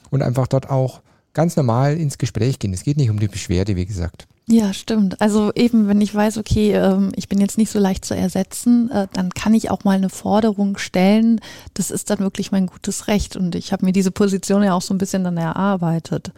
und 0.09 0.21
einfach 0.21 0.47
dort 0.47 0.69
auch 0.69 1.01
ganz 1.35 1.55
normal 1.55 1.97
ins 1.97 2.17
Gespräch 2.17 2.57
gehen. 2.57 2.73
Es 2.73 2.83
geht 2.83 2.97
nicht 2.97 3.11
um 3.11 3.19
die 3.19 3.27
Beschwerde, 3.27 3.75
wie 3.75 3.85
gesagt. 3.85 4.27
Ja, 4.47 4.73
stimmt. 4.73 5.21
Also 5.21 5.51
eben, 5.53 5.87
wenn 5.87 6.01
ich 6.01 6.13
weiß, 6.13 6.37
okay, 6.37 6.73
ähm, 6.73 7.11
ich 7.15 7.27
bin 7.27 7.39
jetzt 7.39 7.57
nicht 7.57 7.71
so 7.71 7.79
leicht 7.79 8.05
zu 8.05 8.15
ersetzen, 8.15 8.89
äh, 8.91 9.07
dann 9.13 9.31
kann 9.31 9.53
ich 9.53 9.69
auch 9.69 9.83
mal 9.83 9.97
eine 9.97 10.09
Forderung 10.09 10.77
stellen. 10.77 11.41
Das 11.73 11.91
ist 11.91 12.09
dann 12.09 12.19
wirklich 12.19 12.51
mein 12.51 12.67
gutes 12.67 13.07
Recht. 13.07 13.35
Und 13.35 13.55
ich 13.55 13.73
habe 13.73 13.85
mir 13.85 13.91
diese 13.91 14.11
Position 14.11 14.63
ja 14.63 14.73
auch 14.73 14.81
so 14.81 14.93
ein 14.93 14.99
bisschen 14.99 15.23
dann 15.23 15.37
erarbeitet. 15.37 16.31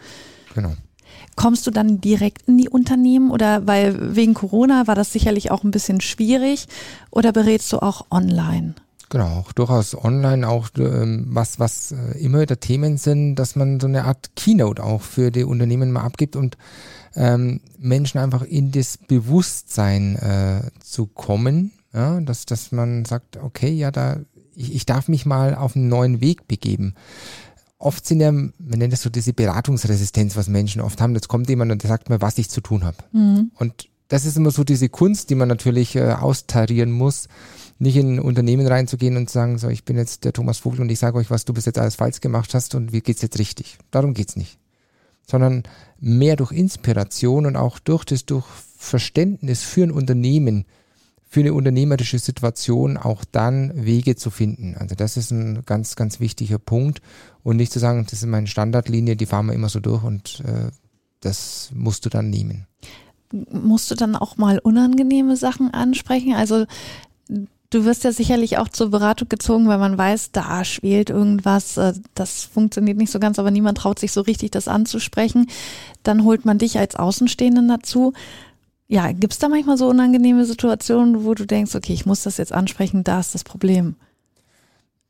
Genau. 0.55 0.73
Kommst 1.35 1.67
du 1.67 1.71
dann 1.71 2.01
direkt 2.01 2.47
in 2.47 2.57
die 2.57 2.69
Unternehmen 2.69 3.29
oder 3.29 3.67
weil 3.67 4.15
wegen 4.15 4.33
Corona 4.33 4.87
war 4.87 4.95
das 4.95 5.11
sicherlich 5.11 5.51
auch 5.51 5.63
ein 5.63 5.71
bisschen 5.71 6.01
schwierig 6.01 6.67
oder 7.11 7.31
berätst 7.31 7.71
du 7.73 7.79
auch 7.79 8.05
online? 8.09 8.73
Genau, 9.09 9.27
auch 9.27 9.53
durchaus 9.53 9.95
online 9.95 10.47
auch 10.47 10.69
ähm, 10.77 11.27
was, 11.29 11.59
was 11.59 11.93
äh, 11.93 12.17
immer 12.19 12.41
wieder 12.41 12.59
Themen 12.59 12.97
sind, 12.97 13.35
dass 13.35 13.55
man 13.55 13.79
so 13.79 13.87
eine 13.87 14.03
Art 14.03 14.35
Keynote 14.35 14.83
auch 14.83 15.01
für 15.01 15.31
die 15.31 15.45
Unternehmen 15.45 15.91
mal 15.91 16.01
abgibt 16.01 16.35
und 16.35 16.57
ähm, 17.15 17.61
Menschen 17.79 18.19
einfach 18.19 18.43
in 18.43 18.71
das 18.71 18.97
Bewusstsein 18.97 20.17
äh, 20.17 20.61
zu 20.83 21.07
kommen, 21.07 21.71
ja, 21.93 22.19
dass, 22.19 22.45
dass 22.45 22.73
man 22.73 23.05
sagt, 23.05 23.37
okay, 23.37 23.69
ja, 23.69 23.91
da, 23.91 24.17
ich, 24.55 24.75
ich 24.75 24.85
darf 24.85 25.07
mich 25.07 25.25
mal 25.25 25.55
auf 25.55 25.75
einen 25.75 25.87
neuen 25.87 26.19
Weg 26.19 26.47
begeben. 26.47 26.93
Oft 27.79 28.05
sind 28.05 28.19
ja, 28.19 28.31
man 28.31 28.51
nennt 28.57 28.91
das 28.91 29.03
so 29.03 29.09
diese 29.09 29.33
Beratungsresistenz, 29.33 30.35
was 30.35 30.49
Menschen 30.49 30.81
oft 30.81 30.99
haben. 30.99 31.13
Jetzt 31.13 31.27
kommt 31.27 31.47
jemand 31.47 31.71
und 31.71 31.83
der 31.83 31.89
sagt 31.89 32.09
mir, 32.09 32.21
was 32.21 32.37
ich 32.39 32.49
zu 32.49 32.59
tun 32.59 32.83
habe. 32.83 32.97
Mhm. 33.13 33.51
Und 33.55 33.87
das 34.07 34.25
ist 34.25 34.37
immer 34.37 34.51
so 34.51 34.63
diese 34.63 34.89
Kunst, 34.89 35.29
die 35.29 35.35
man 35.35 35.47
natürlich 35.47 35.95
äh, 35.95 36.11
austarieren 36.11 36.91
muss, 36.91 37.27
nicht 37.79 37.97
in 37.97 38.19
Unternehmen 38.19 38.67
reinzugehen 38.67 39.17
und 39.17 39.29
zu 39.29 39.33
sagen, 39.33 39.57
so, 39.57 39.69
ich 39.69 39.83
bin 39.83 39.97
jetzt 39.97 40.23
der 40.23 40.33
Thomas 40.33 40.59
Vogel 40.59 40.81
und 40.81 40.89
ich 40.89 40.99
sage 40.99 41.17
euch, 41.17 41.29
was 41.29 41.45
du 41.45 41.53
bis 41.53 41.65
jetzt 41.65 41.77
alles 41.77 41.95
falsch 41.95 42.21
gemacht 42.21 42.53
hast 42.53 42.75
und 42.75 42.93
wie 42.93 43.01
geht's 43.01 43.21
jetzt 43.21 43.39
richtig. 43.39 43.77
Darum 43.91 44.13
geht's 44.13 44.35
nicht 44.35 44.59
sondern 45.29 45.63
mehr 45.99 46.35
durch 46.35 46.51
Inspiration 46.51 47.45
und 47.45 47.55
auch 47.55 47.79
durch 47.79 48.05
das 48.05 48.25
durch 48.25 48.45
Verständnis 48.77 49.61
für 49.61 49.83
ein 49.83 49.91
Unternehmen, 49.91 50.65
für 51.27 51.41
eine 51.41 51.53
unternehmerische 51.53 52.19
Situation 52.19 52.95
auch 52.95 53.25
dann 53.25 53.85
Wege 53.85 54.15
zu 54.15 54.29
finden. 54.29 54.75
Also 54.75 54.95
das 54.95 55.17
ist 55.17 55.31
ein 55.31 55.63
ganz, 55.65 55.95
ganz 55.95 56.19
wichtiger 56.19 56.59
Punkt 56.59 57.01
und 57.43 57.57
nicht 57.57 57.73
zu 57.73 57.79
sagen, 57.79 58.05
das 58.09 58.21
ist 58.21 58.25
meine 58.25 58.47
Standardlinie, 58.47 59.17
die 59.17 59.25
fahren 59.25 59.47
wir 59.47 59.53
immer 59.53 59.69
so 59.69 59.79
durch 59.79 60.03
und 60.03 60.41
äh, 60.45 60.71
das 61.19 61.71
musst 61.73 62.05
du 62.05 62.09
dann 62.09 62.29
nehmen. 62.29 62.67
Musst 63.31 63.91
du 63.91 63.95
dann 63.95 64.15
auch 64.15 64.37
mal 64.37 64.59
unangenehme 64.59 65.35
Sachen 65.35 65.73
ansprechen? 65.73 66.33
Also 66.33 66.65
Du 67.69 67.83
wirst 67.83 68.05
ja 68.05 68.13
sicherlich 68.13 68.57
auch 68.57 68.69
zur 68.69 68.91
Beratung 68.91 69.27
gezogen, 69.27 69.67
weil 69.67 69.77
man 69.77 69.97
weiß, 69.97 70.31
da 70.31 70.63
schwelt 70.63 71.09
irgendwas, 71.09 71.75
äh, 71.75 71.93
das 72.15 72.43
funktioniert 72.43 72.97
nicht 72.97 73.11
so 73.11 73.19
ganz, 73.19 73.39
aber 73.39 73.51
niemand 73.51 73.79
traut 73.79 73.99
sich 73.99 74.13
so 74.13 74.21
richtig, 74.21 74.51
das 74.51 74.69
anzusprechen. 74.69 75.47
Dann 76.03 76.23
holt 76.23 76.45
man 76.45 76.59
dich 76.59 76.79
als 76.79 76.95
Außenstehenden 76.95 77.67
dazu. 77.67 78.13
Ja, 78.87 79.11
gibt 79.11 79.33
es 79.33 79.39
da 79.39 79.49
manchmal 79.49 79.77
so 79.77 79.89
unangenehme 79.89 80.45
Situationen, 80.45 81.25
wo 81.25 81.33
du 81.33 81.45
denkst, 81.45 81.75
okay, 81.75 81.91
ich 81.91 82.05
muss 82.05 82.23
das 82.23 82.37
jetzt 82.37 82.53
ansprechen, 82.53 83.03
da 83.03 83.19
ist 83.19 83.35
das 83.35 83.43
Problem? 83.43 83.95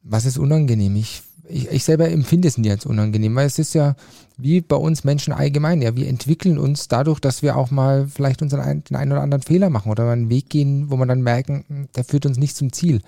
Was 0.02 0.26
ist 0.26 0.40
unangenehm? 0.40 0.96
Ich 0.96 1.22
ich, 1.50 1.72
ich 1.72 1.84
selber 1.84 2.10
empfinde 2.10 2.48
es 2.48 2.58
nie 2.58 2.70
als 2.70 2.86
unangenehm, 2.86 3.36
weil 3.36 3.48
es 3.48 3.60
ist 3.60 3.74
ja 3.74 3.96
wie 4.38 4.62
bei 4.62 4.76
uns 4.76 5.04
Menschen 5.04 5.34
allgemein, 5.34 5.82
ja, 5.82 5.96
wir 5.96 6.08
entwickeln 6.08 6.58
uns 6.58 6.88
dadurch, 6.88 7.20
dass 7.20 7.42
wir 7.42 7.58
auch 7.58 7.72
mal 7.72 8.08
vielleicht 8.08 8.42
unseren 8.42 8.62
einen, 8.62 8.84
den 8.84 8.96
einen 8.96 9.12
oder 9.12 9.22
anderen 9.22 9.42
Fehler 9.42 9.70
machen 9.70 9.92
oder 9.92 10.10
einen 10.10 10.30
Weg 10.30 10.50
gehen, 10.50 10.92
wo 10.92 10.96
man 10.96 11.08
dann 11.08 11.22
merken, 11.22 11.66
hm, 11.68 11.88
der 11.96 12.04
führt 12.04 12.26
uns 12.26 12.38
nicht 12.38 12.56
zum 12.56 12.72
Ziel. 12.72 13.02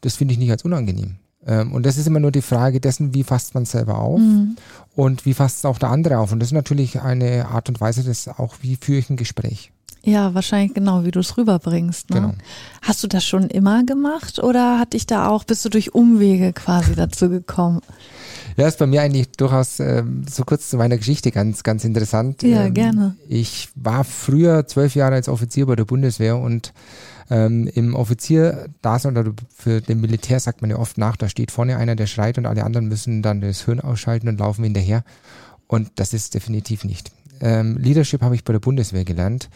Das 0.00 0.16
finde 0.16 0.32
ich 0.32 0.38
nicht 0.38 0.50
als 0.50 0.64
unangenehm. 0.64 1.16
Ähm, 1.46 1.72
und 1.72 1.84
das 1.84 1.98
ist 1.98 2.06
immer 2.06 2.20
nur 2.20 2.32
die 2.32 2.42
Frage 2.42 2.80
dessen, 2.80 3.14
wie 3.14 3.24
fasst 3.24 3.54
man 3.54 3.64
selber 3.64 3.98
auf 3.98 4.20
mhm. 4.20 4.56
und 4.94 5.26
wie 5.26 5.34
fasst 5.34 5.58
es 5.58 5.64
auch 5.64 5.78
der 5.78 5.90
andere 5.90 6.18
auf. 6.18 6.32
Und 6.32 6.40
das 6.40 6.48
ist 6.48 6.54
natürlich 6.54 7.00
eine 7.00 7.48
Art 7.48 7.68
und 7.68 7.80
Weise, 7.80 8.04
das 8.04 8.28
auch, 8.28 8.56
wie 8.60 8.76
führe 8.76 8.98
ich 8.98 9.10
ein 9.10 9.16
Gespräch. 9.16 9.72
Ja, 10.04 10.34
wahrscheinlich 10.34 10.74
genau, 10.74 11.04
wie 11.04 11.12
du 11.12 11.20
es 11.20 11.36
rüberbringst. 11.36 12.10
Ne? 12.10 12.16
Genau. 12.16 12.34
Hast 12.82 13.04
du 13.04 13.06
das 13.06 13.24
schon 13.24 13.48
immer 13.48 13.84
gemacht 13.84 14.40
oder 14.40 14.78
hat 14.78 14.94
dich 14.94 15.06
da 15.06 15.28
auch, 15.28 15.44
bist 15.44 15.64
du 15.64 15.68
durch 15.68 15.94
Umwege 15.94 16.52
quasi 16.52 16.94
dazu 16.96 17.28
gekommen? 17.28 17.80
Ja, 18.56 18.66
ist 18.68 18.78
bei 18.78 18.86
mir 18.86 19.02
eigentlich 19.02 19.30
durchaus 19.30 19.80
ähm, 19.80 20.24
so 20.28 20.44
kurz 20.44 20.68
zu 20.68 20.76
meiner 20.76 20.98
Geschichte 20.98 21.30
ganz, 21.30 21.62
ganz 21.62 21.84
interessant. 21.84 22.42
Ja, 22.42 22.64
ähm, 22.64 22.74
gerne. 22.74 23.16
Ich 23.28 23.68
war 23.74 24.04
früher 24.04 24.66
zwölf 24.66 24.94
Jahre 24.94 25.14
als 25.14 25.28
Offizier 25.28 25.66
bei 25.66 25.76
der 25.76 25.84
Bundeswehr 25.84 26.36
und 26.36 26.72
ähm, 27.30 27.68
im 27.72 27.94
Offizier 27.94 28.68
da 28.82 28.96
oder 29.04 29.32
für 29.54 29.80
den 29.80 30.00
Militär 30.00 30.40
sagt 30.40 30.62
man 30.62 30.70
ja 30.70 30.78
oft 30.78 30.98
nach, 30.98 31.16
da 31.16 31.28
steht 31.28 31.50
vorne 31.50 31.76
einer, 31.76 31.96
der 31.96 32.06
schreit 32.06 32.38
und 32.38 32.46
alle 32.46 32.64
anderen 32.64 32.88
müssen 32.88 33.22
dann 33.22 33.40
das 33.40 33.64
Hirn 33.64 33.80
ausschalten 33.80 34.28
und 34.28 34.38
laufen 34.38 34.64
hinterher. 34.64 35.04
Und 35.66 35.90
das 35.96 36.12
ist 36.12 36.34
definitiv 36.34 36.84
nicht. 36.84 37.12
Ähm, 37.40 37.76
Leadership 37.78 38.22
habe 38.22 38.34
ich 38.34 38.44
bei 38.44 38.52
der 38.52 38.60
Bundeswehr 38.60 39.04
gelernt 39.04 39.48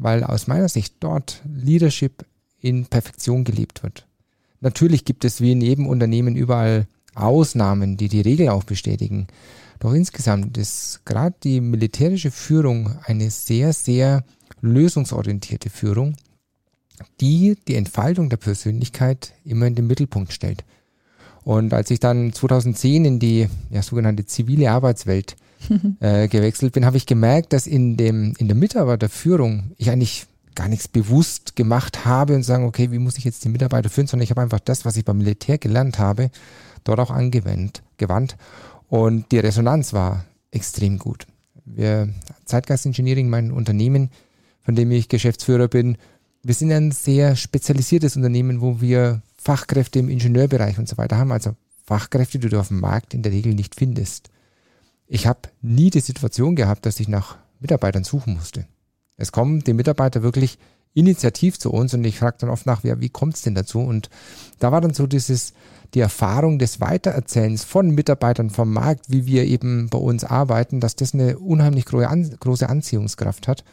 weil 0.00 0.24
aus 0.24 0.46
meiner 0.46 0.68
Sicht 0.68 0.94
dort 1.00 1.42
Leadership 1.44 2.24
in 2.60 2.86
Perfektion 2.86 3.44
gelebt 3.44 3.82
wird. 3.82 4.06
Natürlich 4.60 5.04
gibt 5.04 5.24
es 5.24 5.40
wie 5.40 5.52
in 5.52 5.60
jedem 5.60 5.86
Unternehmen 5.86 6.36
überall 6.36 6.86
Ausnahmen, 7.14 7.96
die 7.96 8.08
die 8.08 8.20
Regel 8.22 8.48
auch 8.48 8.64
bestätigen. 8.64 9.26
Doch 9.78 9.92
insgesamt 9.92 10.56
ist 10.58 11.02
gerade 11.04 11.34
die 11.42 11.60
militärische 11.60 12.30
Führung 12.30 12.98
eine 13.04 13.30
sehr, 13.30 13.72
sehr 13.72 14.24
lösungsorientierte 14.60 15.70
Führung, 15.70 16.16
die 17.20 17.56
die 17.68 17.76
Entfaltung 17.76 18.28
der 18.28 18.36
Persönlichkeit 18.36 19.32
immer 19.44 19.66
in 19.66 19.74
den 19.74 19.86
Mittelpunkt 19.86 20.32
stellt. 20.32 20.64
Und 21.42 21.72
als 21.72 21.90
ich 21.90 22.00
dann 22.00 22.32
2010 22.32 23.04
in 23.04 23.18
die 23.18 23.48
ja, 23.70 23.82
sogenannte 23.82 24.26
zivile 24.26 24.70
Arbeitswelt 24.70 25.36
äh, 26.00 26.28
gewechselt 26.28 26.72
bin, 26.72 26.84
habe 26.84 26.96
ich 26.96 27.06
gemerkt, 27.06 27.52
dass 27.52 27.66
in 27.66 27.96
dem 27.96 28.34
in 28.38 28.48
der 28.48 28.56
Mitarbeiterführung 28.56 29.72
ich 29.76 29.90
eigentlich 29.90 30.26
gar 30.54 30.68
nichts 30.68 30.88
bewusst 30.88 31.56
gemacht 31.56 32.04
habe 32.04 32.34
und 32.34 32.42
sagen, 32.42 32.64
okay, 32.64 32.90
wie 32.90 32.98
muss 32.98 33.16
ich 33.16 33.24
jetzt 33.24 33.44
die 33.44 33.48
Mitarbeiter 33.48 33.88
führen, 33.88 34.06
sondern 34.06 34.24
ich 34.24 34.30
habe 34.30 34.42
einfach 34.42 34.60
das, 34.60 34.84
was 34.84 34.96
ich 34.96 35.04
beim 35.04 35.18
Militär 35.18 35.58
gelernt 35.58 35.98
habe, 35.98 36.30
dort 36.84 37.00
auch 37.00 37.10
angewendet, 37.10 37.82
gewandt. 37.96 38.36
Und 38.88 39.30
die 39.32 39.38
Resonanz 39.38 39.92
war 39.92 40.24
extrem 40.50 40.98
gut. 40.98 41.26
Wir, 41.64 42.08
Zeitgeist 42.44 42.86
Engineering, 42.86 43.30
mein 43.30 43.52
Unternehmen, 43.52 44.10
von 44.62 44.74
dem 44.74 44.90
ich 44.90 45.08
Geschäftsführer 45.08 45.68
bin, 45.68 45.96
wir 46.42 46.54
sind 46.54 46.72
ein 46.72 46.90
sehr 46.90 47.36
spezialisiertes 47.36 48.16
Unternehmen, 48.16 48.60
wo 48.60 48.80
wir 48.80 49.22
Fachkräfte 49.36 49.98
im 49.98 50.08
Ingenieurbereich 50.08 50.78
und 50.78 50.88
so 50.88 50.96
weiter 50.96 51.18
haben, 51.18 51.32
also 51.32 51.54
Fachkräfte, 51.84 52.38
die 52.38 52.48
du 52.48 52.58
auf 52.58 52.68
dem 52.68 52.80
Markt 52.80 53.14
in 53.14 53.22
der 53.22 53.32
Regel 53.32 53.54
nicht 53.54 53.74
findest. 53.74 54.30
Ich 55.06 55.26
habe 55.26 55.48
nie 55.60 55.90
die 55.90 56.00
Situation 56.00 56.56
gehabt, 56.56 56.86
dass 56.86 57.00
ich 57.00 57.08
nach 57.08 57.36
Mitarbeitern 57.58 58.04
suchen 58.04 58.34
musste. 58.34 58.66
Es 59.20 59.32
kommen 59.32 59.60
die 59.60 59.74
Mitarbeiter 59.74 60.22
wirklich 60.22 60.58
initiativ 60.94 61.58
zu 61.58 61.70
uns 61.70 61.94
und 61.94 62.04
ich 62.04 62.18
frage 62.18 62.38
dann 62.40 62.50
oft 62.50 62.66
nach, 62.66 62.82
ja, 62.82 63.00
wie 63.00 63.10
kommt 63.10 63.36
es 63.36 63.42
denn 63.42 63.54
dazu? 63.54 63.78
Und 63.78 64.10
da 64.58 64.72
war 64.72 64.80
dann 64.80 64.92
so 64.92 65.06
dieses, 65.06 65.52
die 65.94 66.00
Erfahrung 66.00 66.58
des 66.58 66.80
Weitererzählens 66.80 67.64
von 67.64 67.90
Mitarbeitern 67.90 68.50
vom 68.50 68.72
Markt, 68.72 69.06
wie 69.08 69.26
wir 69.26 69.44
eben 69.44 69.88
bei 69.88 69.98
uns 69.98 70.24
arbeiten, 70.24 70.80
dass 70.80 70.96
das 70.96 71.14
eine 71.14 71.38
unheimlich 71.38 71.84
große 71.84 72.68
Anziehungskraft 72.68 73.48
hat. 73.48 73.64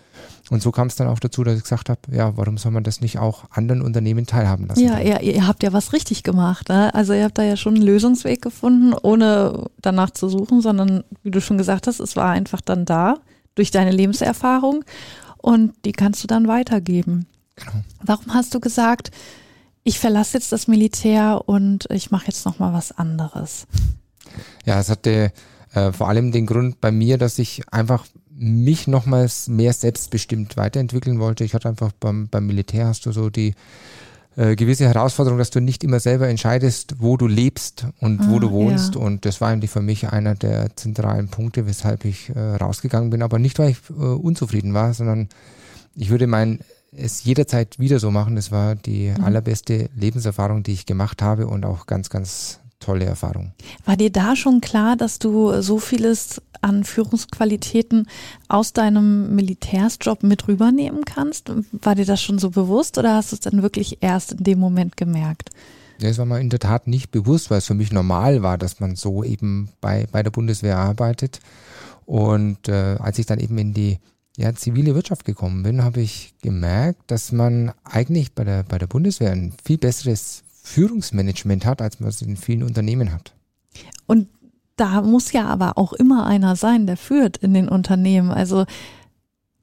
Und 0.49 0.61
so 0.61 0.71
kam 0.71 0.87
es 0.87 0.95
dann 0.95 1.07
auch 1.07 1.19
dazu, 1.19 1.43
dass 1.43 1.57
ich 1.57 1.63
gesagt 1.63 1.89
habe, 1.89 1.99
ja, 2.11 2.37
warum 2.37 2.57
soll 2.57 2.71
man 2.71 2.83
das 2.83 3.01
nicht 3.01 3.19
auch 3.19 3.45
anderen 3.51 3.81
Unternehmen 3.81 4.25
teilhaben 4.25 4.67
lassen? 4.67 4.83
Ja, 4.83 4.99
ja 4.99 5.19
ihr 5.19 5.47
habt 5.47 5.61
ja 5.61 5.73
was 5.73 5.93
richtig 5.93 6.23
gemacht. 6.23 6.69
Ne? 6.69 6.93
Also 6.93 7.13
ihr 7.13 7.23
habt 7.23 7.37
da 7.37 7.43
ja 7.43 7.57
schon 7.57 7.75
einen 7.75 7.83
Lösungsweg 7.83 8.41
gefunden, 8.41 8.93
ohne 8.93 9.65
danach 9.81 10.11
zu 10.11 10.29
suchen, 10.29 10.61
sondern 10.61 11.03
wie 11.23 11.31
du 11.31 11.41
schon 11.41 11.57
gesagt 11.57 11.87
hast, 11.87 11.99
es 11.99 12.15
war 12.15 12.29
einfach 12.29 12.61
dann 12.61 12.85
da 12.85 13.15
durch 13.55 13.71
deine 13.71 13.91
Lebenserfahrung 13.91 14.83
und 15.47 15.71
die 15.85 15.93
kannst 15.93 16.21
du 16.21 16.27
dann 16.27 16.49
weitergeben. 16.49 17.25
Genau. 17.55 17.71
Warum 18.03 18.33
hast 18.33 18.53
du 18.53 18.59
gesagt, 18.59 19.11
ich 19.85 19.97
verlasse 19.97 20.37
jetzt 20.37 20.51
das 20.51 20.67
Militär 20.67 21.41
und 21.45 21.85
ich 21.89 22.11
mache 22.11 22.27
jetzt 22.27 22.45
nochmal 22.45 22.73
was 22.73 22.91
anderes. 22.91 23.65
Ja, 24.65 24.77
es 24.77 24.89
hatte 24.89 25.31
äh, 25.71 25.93
vor 25.93 26.09
allem 26.09 26.33
den 26.33 26.47
Grund 26.47 26.81
bei 26.81 26.91
mir, 26.91 27.17
dass 27.17 27.39
ich 27.39 27.61
einfach 27.71 28.05
mich 28.29 28.87
nochmals 28.87 29.47
mehr 29.47 29.71
selbstbestimmt 29.71 30.57
weiterentwickeln 30.57 31.17
wollte. 31.21 31.45
Ich 31.45 31.53
hatte 31.53 31.69
einfach 31.69 31.93
beim, 31.93 32.27
beim 32.27 32.45
Militär 32.45 32.87
hast 32.87 33.05
du 33.05 33.13
so 33.13 33.29
die 33.29 33.55
äh, 34.37 34.55
gewisse 34.55 34.85
Herausforderung, 34.85 35.39
dass 35.39 35.49
du 35.49 35.59
nicht 35.59 35.83
immer 35.83 35.99
selber 35.99 36.29
entscheidest, 36.29 36.95
wo 36.99 37.17
du 37.17 37.25
lebst 37.27 37.87
und 37.99 38.21
ah, 38.21 38.27
wo 38.29 38.39
du 38.39 38.51
wohnst. 38.51 38.95
Ja. 38.95 39.01
Und 39.01 39.25
das 39.25 39.41
war 39.41 39.49
eigentlich 39.49 39.71
für 39.71 39.81
mich 39.81 40.09
einer 40.09 40.35
der 40.35 40.75
zentralen 40.75 41.27
Punkte, 41.27 41.65
weshalb 41.65 42.05
ich 42.05 42.29
äh, 42.29 42.39
rausgegangen 42.39 43.09
bin. 43.09 43.23
Aber 43.23 43.39
nicht, 43.39 43.57
weil 43.57 43.71
ich 43.71 43.79
äh, 43.89 43.93
unzufrieden 43.93 44.75
war, 44.75 44.93
sondern 44.93 45.27
ich 45.95 46.09
würde 46.09 46.27
mein 46.27 46.59
es 46.95 47.23
jederzeit 47.23 47.79
wieder 47.79 47.99
so 47.99 48.11
machen. 48.11 48.35
Das 48.35 48.51
war 48.51 48.75
die 48.75 49.09
mhm. 49.09 49.23
allerbeste 49.23 49.89
Lebenserfahrung, 49.95 50.63
die 50.63 50.73
ich 50.73 50.85
gemacht 50.85 51.21
habe 51.21 51.47
und 51.47 51.65
auch 51.65 51.85
ganz, 51.87 52.09
ganz 52.09 52.59
tolle 52.79 53.05
Erfahrung. 53.05 53.53
War 53.85 53.97
dir 53.97 54.11
da 54.11 54.35
schon 54.35 54.61
klar, 54.61 54.95
dass 54.95 55.19
du 55.19 55.61
so 55.61 55.79
vieles 55.79 56.41
an 56.61 56.83
Führungsqualitäten 56.83 58.07
aus 58.47 58.73
deinem 58.73 59.35
Militärsjob 59.35 60.23
mit 60.23 60.47
rübernehmen 60.47 61.05
kannst? 61.05 61.51
War 61.71 61.95
dir 61.95 62.05
das 62.05 62.21
schon 62.21 62.39
so 62.39 62.49
bewusst 62.49 62.97
oder 62.97 63.15
hast 63.15 63.31
du 63.31 63.35
es 63.35 63.41
dann 63.41 63.61
wirklich 63.61 63.97
erst 64.01 64.33
in 64.33 64.43
dem 64.43 64.59
Moment 64.59 64.97
gemerkt? 64.97 65.49
Ja, 65.99 66.09
es 66.09 66.17
war 66.17 66.25
mir 66.25 66.39
in 66.39 66.49
der 66.49 66.59
Tat 66.59 66.87
nicht 66.87 67.11
bewusst, 67.11 67.49
weil 67.49 67.57
es 67.57 67.65
für 67.65 67.73
mich 67.73 67.91
normal 67.91 68.43
war, 68.43 68.57
dass 68.57 68.79
man 68.79 68.95
so 68.95 69.23
eben 69.23 69.69
bei, 69.81 70.07
bei 70.11 70.21
der 70.21 70.29
Bundeswehr 70.29 70.77
arbeitet. 70.77 71.39
Und 72.05 72.69
äh, 72.69 72.97
als 72.99 73.17
ich 73.17 73.25
dann 73.25 73.39
eben 73.39 73.57
in 73.57 73.73
die 73.73 73.99
ja, 74.37 74.53
zivile 74.53 74.93
Wirtschaft 74.93 75.25
gekommen 75.25 75.63
bin, 75.63 75.83
habe 75.83 76.01
ich 76.01 76.35
gemerkt, 76.43 77.01
dass 77.07 77.31
man 77.31 77.71
eigentlich 77.83 78.33
bei 78.33 78.43
der, 78.43 78.63
bei 78.63 78.77
der 78.77 78.85
Bundeswehr 78.85 79.31
ein 79.31 79.53
viel 79.63 79.79
besseres 79.79 80.43
Führungsmanagement 80.67 81.65
hat, 81.65 81.81
als 81.81 81.99
man 81.99 82.09
es 82.09 82.21
in 82.21 82.35
vielen 82.35 82.63
Unternehmen 82.63 83.13
hat. 83.13 83.33
Und 84.05 84.27
da 84.75 85.01
muss 85.01 85.31
ja 85.31 85.45
aber 85.45 85.77
auch 85.77 85.93
immer 85.93 86.25
einer 86.25 86.55
sein, 86.55 86.85
der 86.85 86.97
führt 86.97 87.37
in 87.37 87.53
den 87.53 87.69
Unternehmen. 87.69 88.31
Also 88.31 88.65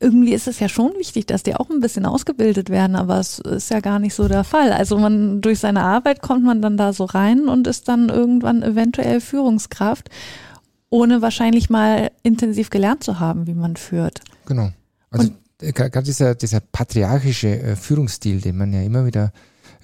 irgendwie 0.01 0.33
ist 0.33 0.49
es 0.49 0.61
ja 0.61 0.69
schon 0.69 0.93
wichtig, 0.99 1.27
dass 1.27 1.43
die 1.43 1.55
auch 1.55 1.71
ein 1.71 1.81
bisschen 1.81 2.05
ausgebildet 2.05 2.69
werden, 2.69 2.97
aber 2.97 3.21
es 3.21 3.39
ist 3.39 3.71
ja 3.71 3.81
gar 3.81 3.99
nicht 3.99 4.15
so 4.15 4.29
der 4.29 4.45
Fall. 4.45 4.73
Also 4.73 4.99
man 4.99 5.41
durch 5.41 5.61
seine 5.61 5.83
Arbeit 5.83 6.21
kommt 6.21 6.45
man 6.45 6.63
dann 6.63 6.77
da 6.77 6.93
so 6.93 7.05
rein 7.05 7.49
und 7.49 7.67
ist 7.67 7.89
dann 7.89 8.09
irgendwann 8.09 8.63
eventuell 8.63 9.21
Führungskraft 9.21 10.11
ohne 10.91 11.23
wahrscheinlich 11.23 11.71
mal 11.71 12.11
intensiv 12.23 12.71
gelernt 12.71 13.05
zu 13.05 13.21
haben, 13.21 13.47
wie 13.47 13.55
man 13.55 13.77
führt. 13.77 14.21
Genau. 14.47 14.71
Also 15.11 15.31
äh, 15.61 15.73
gerade 15.73 16.03
dieser, 16.03 16.35
dieser 16.35 16.61
patriarchische 16.61 17.61
äh, 17.61 17.77
Führungsstil, 17.77 18.41
den 18.41 18.57
man 18.57 18.73
ja 18.73 18.83
immer 18.83 19.07
wieder 19.07 19.33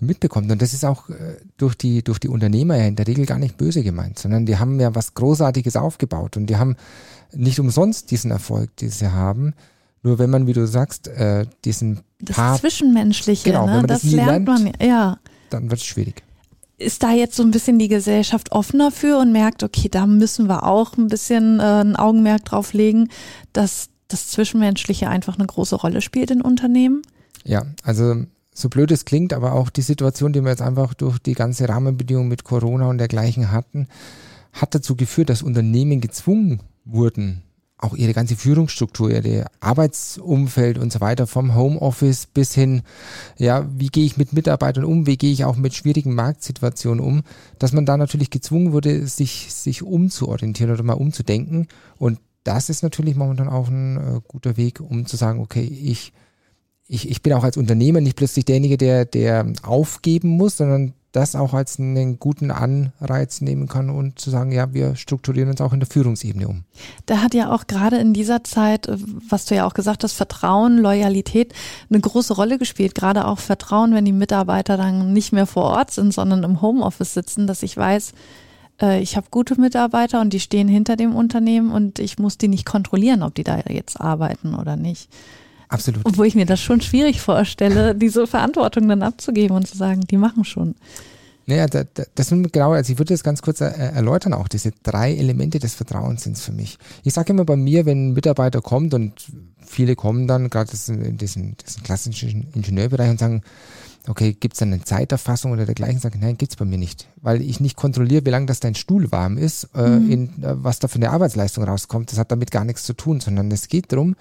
mitbekommt. 0.01 0.51
Und 0.51 0.61
das 0.61 0.73
ist 0.73 0.85
auch 0.85 1.09
äh, 1.09 1.37
durch 1.57 1.75
die, 1.75 2.03
durch 2.03 2.19
die 2.19 2.29
Unternehmer 2.29 2.77
ja 2.77 2.85
in 2.85 2.97
der 2.97 3.07
Regel 3.07 3.27
gar 3.27 3.39
nicht 3.39 3.57
böse 3.57 3.83
gemeint, 3.83 4.19
sondern 4.19 4.47
die 4.47 4.59
haben 4.59 4.81
ja 4.81 4.95
was 4.95 5.15
Großartiges 5.15 5.77
aufgebaut 5.77 6.37
und 6.37 6.47
die 6.47 6.57
haben 6.57 6.77
nicht 7.33 7.61
umsonst 7.61 8.11
diesen 8.11 8.31
Erfolg, 8.31 8.77
den 8.77 8.91
sie 8.91 9.11
haben. 9.11 9.55
Nur 10.03 10.19
wenn 10.19 10.31
man, 10.31 10.47
wie 10.47 10.53
du 10.53 10.67
sagst, 10.67 11.09
äh, 11.09 11.47
diesen 11.65 12.01
das 12.21 12.37
Part, 12.37 12.61
Zwischenmenschliche, 12.61 13.51
genau, 13.51 13.67
ne? 13.67 13.83
das, 13.87 14.03
das 14.03 14.13
lernt, 14.13 14.47
lernt 14.47 14.65
man, 14.65 14.73
ja. 14.81 15.19
dann 15.51 15.71
wird 15.71 15.81
es 15.81 15.87
schwierig 15.87 16.23
ist 16.81 17.03
da 17.03 17.13
jetzt 17.13 17.37
so 17.37 17.43
ein 17.43 17.51
bisschen 17.51 17.79
die 17.79 17.89
Gesellschaft 17.89 18.53
offener 18.53 18.91
für 18.91 19.19
und 19.19 19.33
merkt, 19.33 19.63
okay, 19.63 19.89
da 19.91 20.07
müssen 20.07 20.49
wir 20.49 20.65
auch 20.65 20.97
ein 20.97 21.09
bisschen 21.09 21.61
äh, 21.61 21.83
ein 21.83 21.95
Augenmerk 21.95 22.47
drauf 22.47 22.73
legen, 22.73 23.11
dass 23.53 23.91
das 24.09 24.29
Zwischenmenschliche 24.29 25.09
einfach 25.09 25.39
eine 25.39 25.47
große 25.47 25.77
Rolle 25.77 26.01
spielt 26.01 26.31
in 26.31 26.41
Unternehmen? 26.41 27.03
Ja, 27.45 27.67
also 27.83 28.25
so 28.61 28.69
blöd 28.69 28.91
es 28.91 29.05
klingt, 29.05 29.33
aber 29.33 29.53
auch 29.55 29.71
die 29.71 29.83
Situation, 29.83 30.33
die 30.33 30.43
wir 30.43 30.51
jetzt 30.51 30.63
einfach 30.63 30.95
durch 30.95 31.19
die 31.19 31.35
ganze 31.35 31.69
Rahmenbedingung 31.69 32.29
mit 32.29 32.45
Corona 32.45 32.89
und 32.89 32.99
dergleichen 32.99 33.51
hatten, 33.51 33.89
hat 34.53 34.75
dazu 34.75 34.97
geführt, 34.97 35.31
dass 35.31 35.43
Unternehmen 35.43 36.01
gezwungen 36.01 36.61
wurden, 36.85 37.43
auch 37.79 37.95
ihre 37.95 38.13
ganze 38.13 38.37
Führungsstruktur, 38.37 39.11
ihre 39.11 39.47
Arbeitsumfeld 39.61 40.79
und 40.79 40.93
so 40.93 41.01
weiter, 41.01 41.27
vom 41.27 41.55
Homeoffice 41.55 42.27
bis 42.27 42.55
hin, 42.55 42.83
ja, 43.39 43.67
wie 43.75 43.89
gehe 43.89 44.05
ich 44.05 44.17
mit 44.17 44.33
Mitarbeitern 44.33 44.85
um, 44.85 45.07
wie 45.07 45.17
gehe 45.17 45.33
ich 45.33 45.45
auch 45.45 45.57
mit 45.57 45.75
schwierigen 45.75 46.15
Marktsituationen 46.15 47.03
um, 47.03 47.23
dass 47.59 47.73
man 47.73 47.87
da 47.87 47.97
natürlich 47.97 48.31
gezwungen 48.31 48.73
wurde, 48.73 49.07
sich, 49.07 49.53
sich 49.53 49.83
umzuorientieren 49.83 50.73
oder 50.73 50.83
mal 50.83 50.95
umzudenken. 50.95 51.69
Und 51.97 52.19
das 52.45 52.69
ist 52.69 52.83
natürlich 52.83 53.17
momentan 53.17 53.49
auch 53.49 53.69
ein 53.69 53.97
äh, 53.97 54.21
guter 54.27 54.57
Weg, 54.57 54.81
um 54.81 55.07
zu 55.07 55.17
sagen, 55.17 55.41
okay, 55.41 55.65
ich, 55.65 56.13
ich, 56.91 57.09
ich 57.09 57.23
bin 57.23 57.33
auch 57.35 57.45
als 57.45 57.57
Unternehmer 57.57 58.01
nicht 58.01 58.17
plötzlich 58.17 58.45
derjenige, 58.45 58.77
der, 58.77 59.05
der 59.05 59.47
aufgeben 59.63 60.31
muss, 60.31 60.57
sondern 60.57 60.93
das 61.13 61.37
auch 61.37 61.55
als 61.55 61.79
einen 61.79 62.19
guten 62.19 62.51
Anreiz 62.51 63.41
nehmen 63.41 63.69
kann 63.69 63.91
und 63.91 64.19
zu 64.19 64.31
sagen, 64.31 64.51
ja, 64.51 64.73
wir 64.75 64.97
strukturieren 64.97 65.51
uns 65.51 65.61
auch 65.61 65.73
in 65.73 65.81
der 65.81 65.89
Führungsebene 65.89 66.49
um. 66.49 66.65
Da 67.07 67.19
hat 67.19 67.35
ja 67.35 67.53
auch 67.53 67.69
gerade 67.69 67.99
in 67.99 68.13
dieser 68.13 68.43
Zeit, 68.43 68.89
was 69.29 69.45
du 69.45 69.55
ja 69.55 69.67
auch 69.67 69.75
gesagt 69.75 70.03
hast, 70.03 70.13
Vertrauen, 70.15 70.79
Loyalität 70.79 71.53
eine 71.89 72.01
große 72.01 72.35
Rolle 72.35 72.59
gespielt. 72.59 72.97
Gerade 72.97 73.27
auch 73.27 73.39
Vertrauen, 73.39 73.95
wenn 73.95 74.05
die 74.05 74.13
Mitarbeiter 74.13 74.77
dann 74.77 75.13
nicht 75.13 75.33
mehr 75.33 75.47
vor 75.47 75.65
Ort 75.65 75.93
sind, 75.93 76.13
sondern 76.13 76.43
im 76.43 76.61
Homeoffice 76.61 77.15
sitzen, 77.15 77.47
dass 77.47 77.63
ich 77.63 77.77
weiß, 77.77 78.13
äh, 78.81 79.01
ich 79.01 79.17
habe 79.17 79.29
gute 79.31 79.61
Mitarbeiter 79.61 80.21
und 80.21 80.33
die 80.33 80.41
stehen 80.41 80.69
hinter 80.69 80.97
dem 80.97 81.15
Unternehmen 81.15 81.71
und 81.71 82.01
ich 82.01 82.19
muss 82.19 82.39
die 82.39 82.49
nicht 82.49 82.67
kontrollieren, 82.67 83.23
ob 83.23 83.35
die 83.35 83.45
da 83.45 83.61
jetzt 83.69 84.01
arbeiten 84.01 84.55
oder 84.55 84.77
nicht. 84.77 85.09
Absolut. 85.71 86.03
Obwohl 86.05 86.27
ich 86.27 86.35
mir 86.35 86.47
das 86.47 86.61
schon 86.61 86.81
schwierig 86.81 87.21
vorstelle, 87.21 87.95
diese 87.97 88.27
Verantwortung 88.27 88.89
dann 88.89 89.03
abzugeben 89.03 89.57
und 89.57 89.67
zu 89.67 89.77
sagen, 89.77 90.03
die 90.03 90.17
machen 90.17 90.45
schon. 90.45 90.75
Naja, 91.47 91.67
da, 91.67 91.85
da, 91.85 92.05
das 92.15 92.29
sind 92.29 92.53
genau, 92.53 92.73
also 92.73 92.93
ich 92.93 92.99
würde 92.99 93.15
das 93.15 93.25
ganz 93.25 93.41
kurz 93.43 93.61
erläutern 93.61 94.35
auch, 94.35 94.47
diese 94.47 94.73
drei 94.83 95.15
Elemente 95.17 95.59
des 95.59 95.75
Vertrauens 95.75 96.23
sind 96.23 96.37
es 96.37 96.45
für 96.45 96.53
mich. 96.53 96.79
Ich 97.03 97.15
sage 97.15 97.33
immer 97.33 97.45
bei 97.45 97.57
mir, 97.57 97.87
wenn 97.87 98.11
ein 98.11 98.13
Mitarbeiter 98.13 98.61
kommt 98.61 98.95
und 98.95 99.27
viele 99.65 99.97
kommen 99.97 100.27
dann, 100.27 100.51
gerade 100.51 100.71
in 100.89 101.17
diesem, 101.17 101.57
diesem 101.57 101.83
klassischen 101.83 102.49
Ingenieurbereich 102.53 103.11
und 103.11 103.19
sagen, 103.19 103.43
okay, 104.09 104.33
gibt 104.33 104.55
es 104.55 104.63
eine 104.63 104.83
Zeiterfassung 104.83 105.53
oder 105.53 105.67
dergleichen? 105.67 106.01
Sage 106.01 106.17
ich, 106.17 106.23
nein, 106.23 106.37
gibt 106.37 106.53
es 106.53 106.57
bei 106.57 106.65
mir 106.65 106.79
nicht. 106.79 107.09
Weil 107.23 107.43
ich 107.43 107.61
nicht 107.61 107.77
kontrolliere, 107.77 108.25
wie 108.27 108.31
lange 108.31 108.47
das 108.47 108.61
dein 108.61 108.75
Stuhl 108.75 109.11
warm 109.13 109.39
ist, 109.39 109.69
äh, 109.75 109.89
mhm. 109.89 110.11
in, 110.11 110.43
äh, 110.43 110.63
was 110.63 110.79
da 110.79 110.89
für 110.89 110.97
eine 110.97 111.11
Arbeitsleistung 111.11 111.65
rauskommt. 111.65 112.11
Das 112.11 112.19
hat 112.19 112.33
damit 112.33 112.51
gar 112.51 112.65
nichts 112.65 112.85
zu 112.85 112.95
tun, 112.95 113.21
sondern 113.21 113.51
es 113.51 113.69
geht 113.69 113.93
darum, 113.93 114.17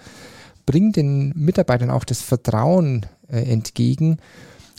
bringe 0.70 0.92
den 0.92 1.32
Mitarbeitern 1.34 1.90
auch 1.90 2.04
das 2.04 2.22
Vertrauen 2.22 3.06
äh, 3.28 3.42
entgegen, 3.42 4.18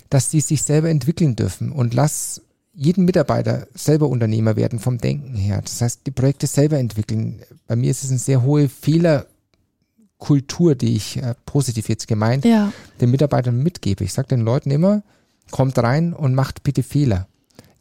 dass 0.10 0.32
sie 0.32 0.40
sich 0.42 0.64
selber 0.64 0.90
entwickeln 0.90 1.36
dürfen 1.36 1.72
und 1.72 1.94
lass 1.94 2.42
jeden 2.74 3.04
Mitarbeiter 3.04 3.68
selber 3.74 4.08
Unternehmer 4.08 4.56
werden 4.56 4.80
vom 4.80 4.98
Denken 4.98 5.36
her. 5.36 5.62
Das 5.62 5.82
heißt, 5.82 6.08
die 6.08 6.12
Projekte 6.12 6.48
selber 6.48 6.80
entwickeln. 6.80 7.42
Bei 7.68 7.76
mir 7.76 7.92
ist 7.92 8.04
es 8.06 8.10
eine 8.10 8.20
sehr 8.20 8.44
hohe 8.44 8.70
Fehlerkultur, 8.70 10.76
die 10.76 10.96
ich 10.96 11.18
äh, 11.18 11.36
positiv 11.46 11.90
jetzt 11.90 12.08
gemeint 12.08 12.46
Ja. 12.46 12.72
den 13.02 13.12
Mitarbeitern 13.12 13.62
mitgebe. 13.62 14.06
Ich 14.06 14.14
sage 14.14 14.30
den 14.30 14.42
Leuten 14.42 14.72
immer, 14.72 15.04
kommt 15.52 15.78
rein 15.80 16.14
und 16.14 16.34
macht 16.34 16.64
bitte 16.64 16.82
Fehler. 16.84 17.28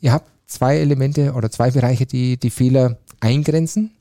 Ihr 0.00 0.12
habt 0.12 0.28
zwei 0.48 0.78
Elemente 0.78 1.34
oder 1.34 1.50
zwei 1.50 1.70
Bereiche, 1.70 2.06
die 2.06 2.36
die 2.36 2.50
Fehler 2.50 2.98
eingrenzen. 3.20 3.92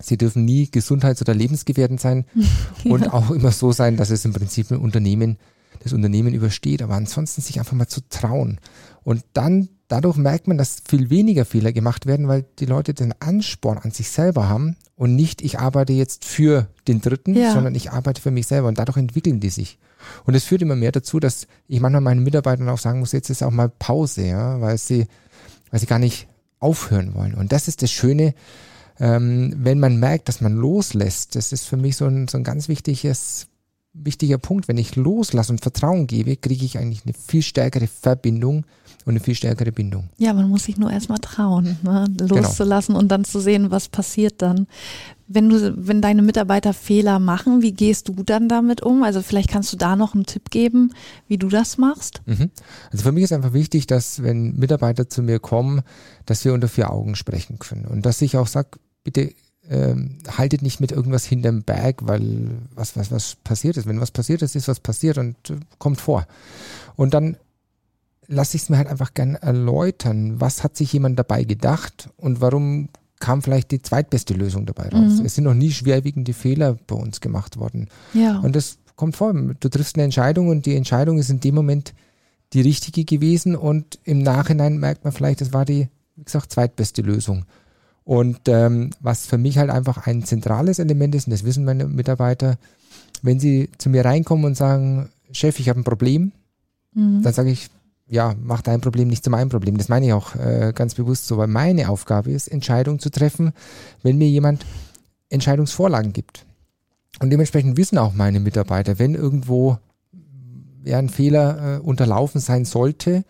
Sie 0.00 0.16
dürfen 0.18 0.44
nie 0.44 0.70
gesundheits- 0.70 1.20
oder 1.22 1.34
lebensgefährdend 1.34 2.00
sein 2.00 2.24
und 2.84 3.12
auch 3.12 3.30
immer 3.30 3.52
so 3.52 3.72
sein, 3.72 3.96
dass 3.96 4.10
es 4.10 4.24
im 4.24 4.32
Prinzip 4.32 4.70
ein 4.70 4.78
Unternehmen, 4.78 5.38
das 5.82 5.92
Unternehmen 5.92 6.34
übersteht. 6.34 6.82
Aber 6.82 6.94
ansonsten 6.94 7.42
sich 7.42 7.58
einfach 7.58 7.74
mal 7.74 7.86
zu 7.88 8.00
trauen. 8.08 8.58
Und 9.02 9.24
dann, 9.32 9.68
dadurch 9.88 10.16
merkt 10.16 10.46
man, 10.48 10.58
dass 10.58 10.82
viel 10.88 11.10
weniger 11.10 11.44
Fehler 11.44 11.72
gemacht 11.72 12.06
werden, 12.06 12.28
weil 12.28 12.44
die 12.58 12.66
Leute 12.66 12.94
den 12.94 13.14
Ansporn 13.20 13.78
an 13.78 13.90
sich 13.90 14.10
selber 14.10 14.48
haben 14.48 14.76
und 14.96 15.16
nicht, 15.16 15.40
ich 15.42 15.58
arbeite 15.58 15.92
jetzt 15.94 16.24
für 16.24 16.68
den 16.86 17.00
Dritten, 17.00 17.34
Ja. 17.34 17.52
sondern 17.52 17.74
ich 17.74 17.90
arbeite 17.90 18.20
für 18.20 18.30
mich 18.30 18.46
selber 18.46 18.68
und 18.68 18.78
dadurch 18.78 18.98
entwickeln 18.98 19.40
die 19.40 19.48
sich. 19.50 19.78
Und 20.24 20.34
es 20.34 20.44
führt 20.44 20.62
immer 20.62 20.76
mehr 20.76 20.92
dazu, 20.92 21.20
dass 21.20 21.46
ich 21.68 21.80
manchmal 21.80 22.00
meinen 22.02 22.22
Mitarbeitern 22.22 22.68
auch 22.68 22.78
sagen 22.78 23.00
muss, 23.00 23.12
jetzt 23.12 23.30
ist 23.30 23.42
auch 23.42 23.50
mal 23.50 23.68
Pause, 23.68 24.26
ja, 24.26 24.60
weil 24.60 24.76
sie, 24.78 25.06
weil 25.70 25.80
sie 25.80 25.86
gar 25.86 25.98
nicht 25.98 26.26
aufhören 26.58 27.14
wollen. 27.14 27.34
Und 27.34 27.52
das 27.52 27.68
ist 27.68 27.82
das 27.82 27.90
Schöne, 27.90 28.34
ähm, 29.00 29.54
wenn 29.56 29.80
man 29.80 29.98
merkt, 29.98 30.28
dass 30.28 30.40
man 30.40 30.54
loslässt. 30.54 31.34
Das 31.34 31.52
ist 31.52 31.66
für 31.66 31.78
mich 31.78 31.96
so 31.96 32.04
ein, 32.04 32.28
so 32.28 32.36
ein 32.36 32.44
ganz 32.44 32.68
wichtiges, 32.68 33.48
wichtiger 33.94 34.38
Punkt. 34.38 34.68
Wenn 34.68 34.78
ich 34.78 34.94
loslasse 34.94 35.52
und 35.52 35.62
Vertrauen 35.62 36.06
gebe, 36.06 36.36
kriege 36.36 36.64
ich 36.64 36.78
eigentlich 36.78 37.04
eine 37.04 37.14
viel 37.14 37.42
stärkere 37.42 37.86
Verbindung 37.86 38.66
und 39.06 39.12
eine 39.12 39.20
viel 39.20 39.34
stärkere 39.34 39.72
Bindung. 39.72 40.10
Ja, 40.18 40.34
man 40.34 40.50
muss 40.50 40.64
sich 40.64 40.76
nur 40.76 40.90
erstmal 40.90 41.18
trauen, 41.18 41.78
ne? 41.82 42.06
Genau. 42.14 42.36
loszulassen 42.36 42.94
und 42.94 43.08
dann 43.08 43.24
zu 43.24 43.40
sehen, 43.40 43.70
was 43.70 43.88
passiert 43.88 44.42
dann. 44.42 44.66
Wenn 45.26 45.48
du, 45.48 45.74
wenn 45.78 46.02
deine 46.02 46.20
Mitarbeiter 46.20 46.74
Fehler 46.74 47.18
machen, 47.18 47.62
wie 47.62 47.72
gehst 47.72 48.08
du 48.08 48.22
dann 48.22 48.48
damit 48.48 48.82
um? 48.82 49.02
Also 49.02 49.22
vielleicht 49.22 49.48
kannst 49.48 49.72
du 49.72 49.78
da 49.78 49.96
noch 49.96 50.14
einen 50.14 50.26
Tipp 50.26 50.50
geben, 50.50 50.92
wie 51.26 51.38
du 51.38 51.48
das 51.48 51.78
machst. 51.78 52.20
Mhm. 52.26 52.50
Also 52.90 53.04
für 53.04 53.12
mich 53.12 53.24
ist 53.24 53.32
einfach 53.32 53.54
wichtig, 53.54 53.86
dass 53.86 54.22
wenn 54.22 54.56
Mitarbeiter 54.56 55.08
zu 55.08 55.22
mir 55.22 55.38
kommen, 55.38 55.82
dass 56.26 56.44
wir 56.44 56.52
unter 56.52 56.68
vier 56.68 56.90
Augen 56.90 57.14
sprechen 57.14 57.58
können 57.58 57.86
und 57.86 58.04
dass 58.04 58.20
ich 58.20 58.36
auch 58.36 58.48
sage, 58.48 58.78
bitte 59.04 59.32
ähm, 59.68 60.18
haltet 60.26 60.62
nicht 60.62 60.80
mit 60.80 60.92
irgendwas 60.92 61.24
hinterm 61.24 61.62
Berg, 61.62 62.06
weil 62.06 62.50
was, 62.74 62.96
was, 62.96 63.10
was 63.10 63.36
passiert 63.36 63.76
ist. 63.76 63.86
Wenn 63.86 64.00
was 64.00 64.10
passiert 64.10 64.42
ist, 64.42 64.56
ist 64.56 64.68
was 64.68 64.80
passiert 64.80 65.18
und 65.18 65.36
äh, 65.50 65.56
kommt 65.78 66.00
vor. 66.00 66.26
Und 66.96 67.14
dann 67.14 67.36
lasse 68.26 68.56
ich 68.56 68.64
es 68.64 68.68
mir 68.68 68.78
halt 68.78 68.88
einfach 68.88 69.14
gern 69.14 69.34
erläutern, 69.34 70.40
was 70.40 70.62
hat 70.62 70.76
sich 70.76 70.92
jemand 70.92 71.18
dabei 71.18 71.44
gedacht 71.44 72.10
und 72.16 72.40
warum 72.40 72.88
kam 73.18 73.42
vielleicht 73.42 73.70
die 73.70 73.82
zweitbeste 73.82 74.34
Lösung 74.34 74.66
dabei 74.66 74.88
raus. 74.88 75.18
Mhm. 75.18 75.26
Es 75.26 75.34
sind 75.34 75.44
noch 75.44 75.54
nie 75.54 75.70
schwerwiegende 75.70 76.32
Fehler 76.32 76.78
bei 76.86 76.96
uns 76.96 77.20
gemacht 77.20 77.58
worden. 77.58 77.88
Ja. 78.14 78.38
Und 78.38 78.56
das 78.56 78.78
kommt 78.96 79.16
vor. 79.16 79.32
Du 79.32 79.68
triffst 79.68 79.96
eine 79.96 80.04
Entscheidung 80.04 80.48
und 80.48 80.64
die 80.66 80.74
Entscheidung 80.74 81.18
ist 81.18 81.28
in 81.28 81.40
dem 81.40 81.54
Moment 81.54 81.92
die 82.52 82.62
richtige 82.62 83.04
gewesen 83.04 83.54
und 83.56 83.98
im 84.04 84.22
Nachhinein 84.22 84.78
merkt 84.78 85.04
man 85.04 85.12
vielleicht, 85.12 85.40
das 85.40 85.52
war 85.52 85.64
die, 85.64 85.88
wie 86.16 86.24
gesagt, 86.24 86.50
zweitbeste 86.50 87.02
Lösung. 87.02 87.44
Und 88.04 88.40
ähm, 88.48 88.90
was 89.00 89.26
für 89.26 89.38
mich 89.38 89.58
halt 89.58 89.70
einfach 89.70 90.06
ein 90.06 90.24
zentrales 90.24 90.78
Element 90.78 91.14
ist, 91.14 91.26
und 91.26 91.32
das 91.32 91.44
wissen 91.44 91.64
meine 91.64 91.86
Mitarbeiter, 91.86 92.58
wenn 93.22 93.38
sie 93.38 93.70
zu 93.78 93.90
mir 93.90 94.04
reinkommen 94.04 94.44
und 94.44 94.56
sagen, 94.56 95.10
Chef, 95.32 95.60
ich 95.60 95.68
habe 95.68 95.80
ein 95.80 95.84
Problem, 95.84 96.32
Mhm. 96.94 97.22
dann 97.22 97.32
sage 97.32 97.50
ich, 97.50 97.68
ja, 98.08 98.34
mach 98.42 98.62
dein 98.62 98.80
Problem 98.80 99.08
nicht 99.08 99.22
zu 99.22 99.30
meinem 99.30 99.48
Problem. 99.48 99.76
Das 99.76 99.88
meine 99.88 100.06
ich 100.06 100.12
auch 100.12 100.34
äh, 100.34 100.72
ganz 100.74 100.94
bewusst 100.94 101.26
so, 101.26 101.36
weil 101.38 101.46
meine 101.46 101.88
Aufgabe 101.88 102.32
ist, 102.32 102.48
Entscheidungen 102.48 102.98
zu 102.98 103.10
treffen, 103.10 103.52
wenn 104.02 104.18
mir 104.18 104.28
jemand 104.28 104.66
Entscheidungsvorlagen 105.28 106.12
gibt. 106.12 106.44
Und 107.20 107.30
dementsprechend 107.30 107.76
wissen 107.76 107.98
auch 107.98 108.14
meine 108.14 108.40
Mitarbeiter, 108.40 108.98
wenn 108.98 109.14
irgendwo 109.14 109.78
ja, 110.84 110.98
ein 110.98 111.08
Fehler 111.08 111.76
äh, 111.76 111.78
unterlaufen 111.78 112.40
sein 112.40 112.64
sollte, 112.64 113.24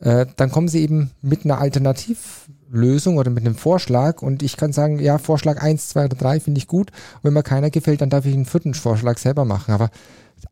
äh, 0.00 0.26
dann 0.36 0.50
kommen 0.50 0.68
sie 0.68 0.80
eben 0.80 1.10
mit 1.22 1.44
einer 1.44 1.58
Alternativlösung 2.70 3.18
oder 3.18 3.30
mit 3.30 3.44
einem 3.44 3.54
Vorschlag 3.54 4.22
und 4.22 4.42
ich 4.42 4.56
kann 4.56 4.72
sagen, 4.72 4.98
ja, 4.98 5.18
Vorschlag 5.18 5.62
eins, 5.62 5.88
zwei 5.88 6.04
oder 6.04 6.16
drei 6.16 6.40
finde 6.40 6.58
ich 6.58 6.66
gut. 6.66 6.90
Und 6.90 7.24
wenn 7.24 7.32
mir 7.32 7.42
keiner 7.42 7.70
gefällt, 7.70 8.00
dann 8.00 8.10
darf 8.10 8.26
ich 8.26 8.34
einen 8.34 8.46
vierten 8.46 8.74
Vorschlag 8.74 9.18
selber 9.18 9.44
machen. 9.44 9.74
Aber 9.74 9.90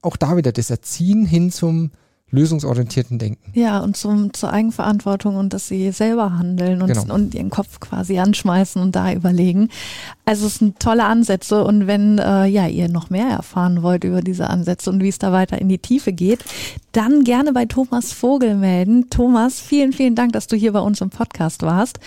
auch 0.02 0.16
da 0.16 0.37
wieder 0.37 0.52
das 0.52 0.70
Erziehen 0.70 1.26
hin 1.26 1.50
zum 1.50 1.90
lösungsorientierten 2.30 3.18
Denken. 3.18 3.52
Ja, 3.58 3.78
und 3.78 3.96
zum, 3.96 4.34
zur 4.34 4.52
Eigenverantwortung 4.52 5.36
und 5.36 5.52
dass 5.54 5.68
sie 5.68 5.90
selber 5.92 6.36
handeln 6.38 6.82
und, 6.82 6.88
Genau. 6.92 7.14
und 7.14 7.34
ihren 7.34 7.50
Kopf 7.50 7.80
quasi 7.80 8.18
anschmeißen 8.18 8.80
und 8.82 8.94
da 8.94 9.12
überlegen. 9.12 9.70
Also 10.26 10.46
es 10.46 10.56
sind 10.56 10.78
tolle 10.78 11.04
Ansätze 11.04 11.64
und 11.64 11.86
wenn 11.86 12.18
äh, 12.18 12.44
ja 12.46 12.66
ihr 12.66 12.88
noch 12.88 13.08
mehr 13.08 13.28
erfahren 13.28 13.82
wollt 13.82 14.04
über 14.04 14.20
diese 14.20 14.50
Ansätze 14.50 14.90
und 14.90 15.02
wie 15.02 15.08
es 15.08 15.18
da 15.18 15.32
weiter 15.32 15.58
in 15.58 15.68
die 15.70 15.78
Tiefe 15.78 16.12
geht, 16.12 16.44
dann 16.92 17.24
gerne 17.24 17.52
bei 17.52 17.64
Thomas 17.64 18.12
Vogel 18.12 18.54
melden. 18.56 19.08
Thomas, 19.08 19.58
vielen, 19.60 19.92
vielen 19.92 20.14
Dank, 20.14 20.32
dass 20.34 20.46
du 20.48 20.56
hier 20.56 20.72
bei 20.72 20.80
uns 20.80 21.00
im 21.00 21.08
Podcast 21.10 21.62
warst 21.62 21.98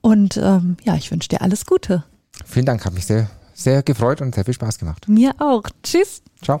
und 0.00 0.36
ähm, 0.38 0.76
ja, 0.84 0.96
ich 0.96 1.10
wünsche 1.12 1.28
dir 1.28 1.40
alles 1.42 1.66
Gute. 1.66 2.02
Vielen 2.44 2.66
Dank, 2.66 2.84
hat 2.84 2.94
mich 2.94 3.06
sehr, 3.06 3.30
sehr 3.54 3.82
gefreut 3.82 4.20
und 4.20 4.34
sehr 4.34 4.44
viel 4.44 4.54
Spaß 4.54 4.78
gemacht. 4.78 5.08
Mir 5.08 5.34
auch. 5.38 5.62
Tschüss. 5.82 6.22
Ciao. 6.42 6.60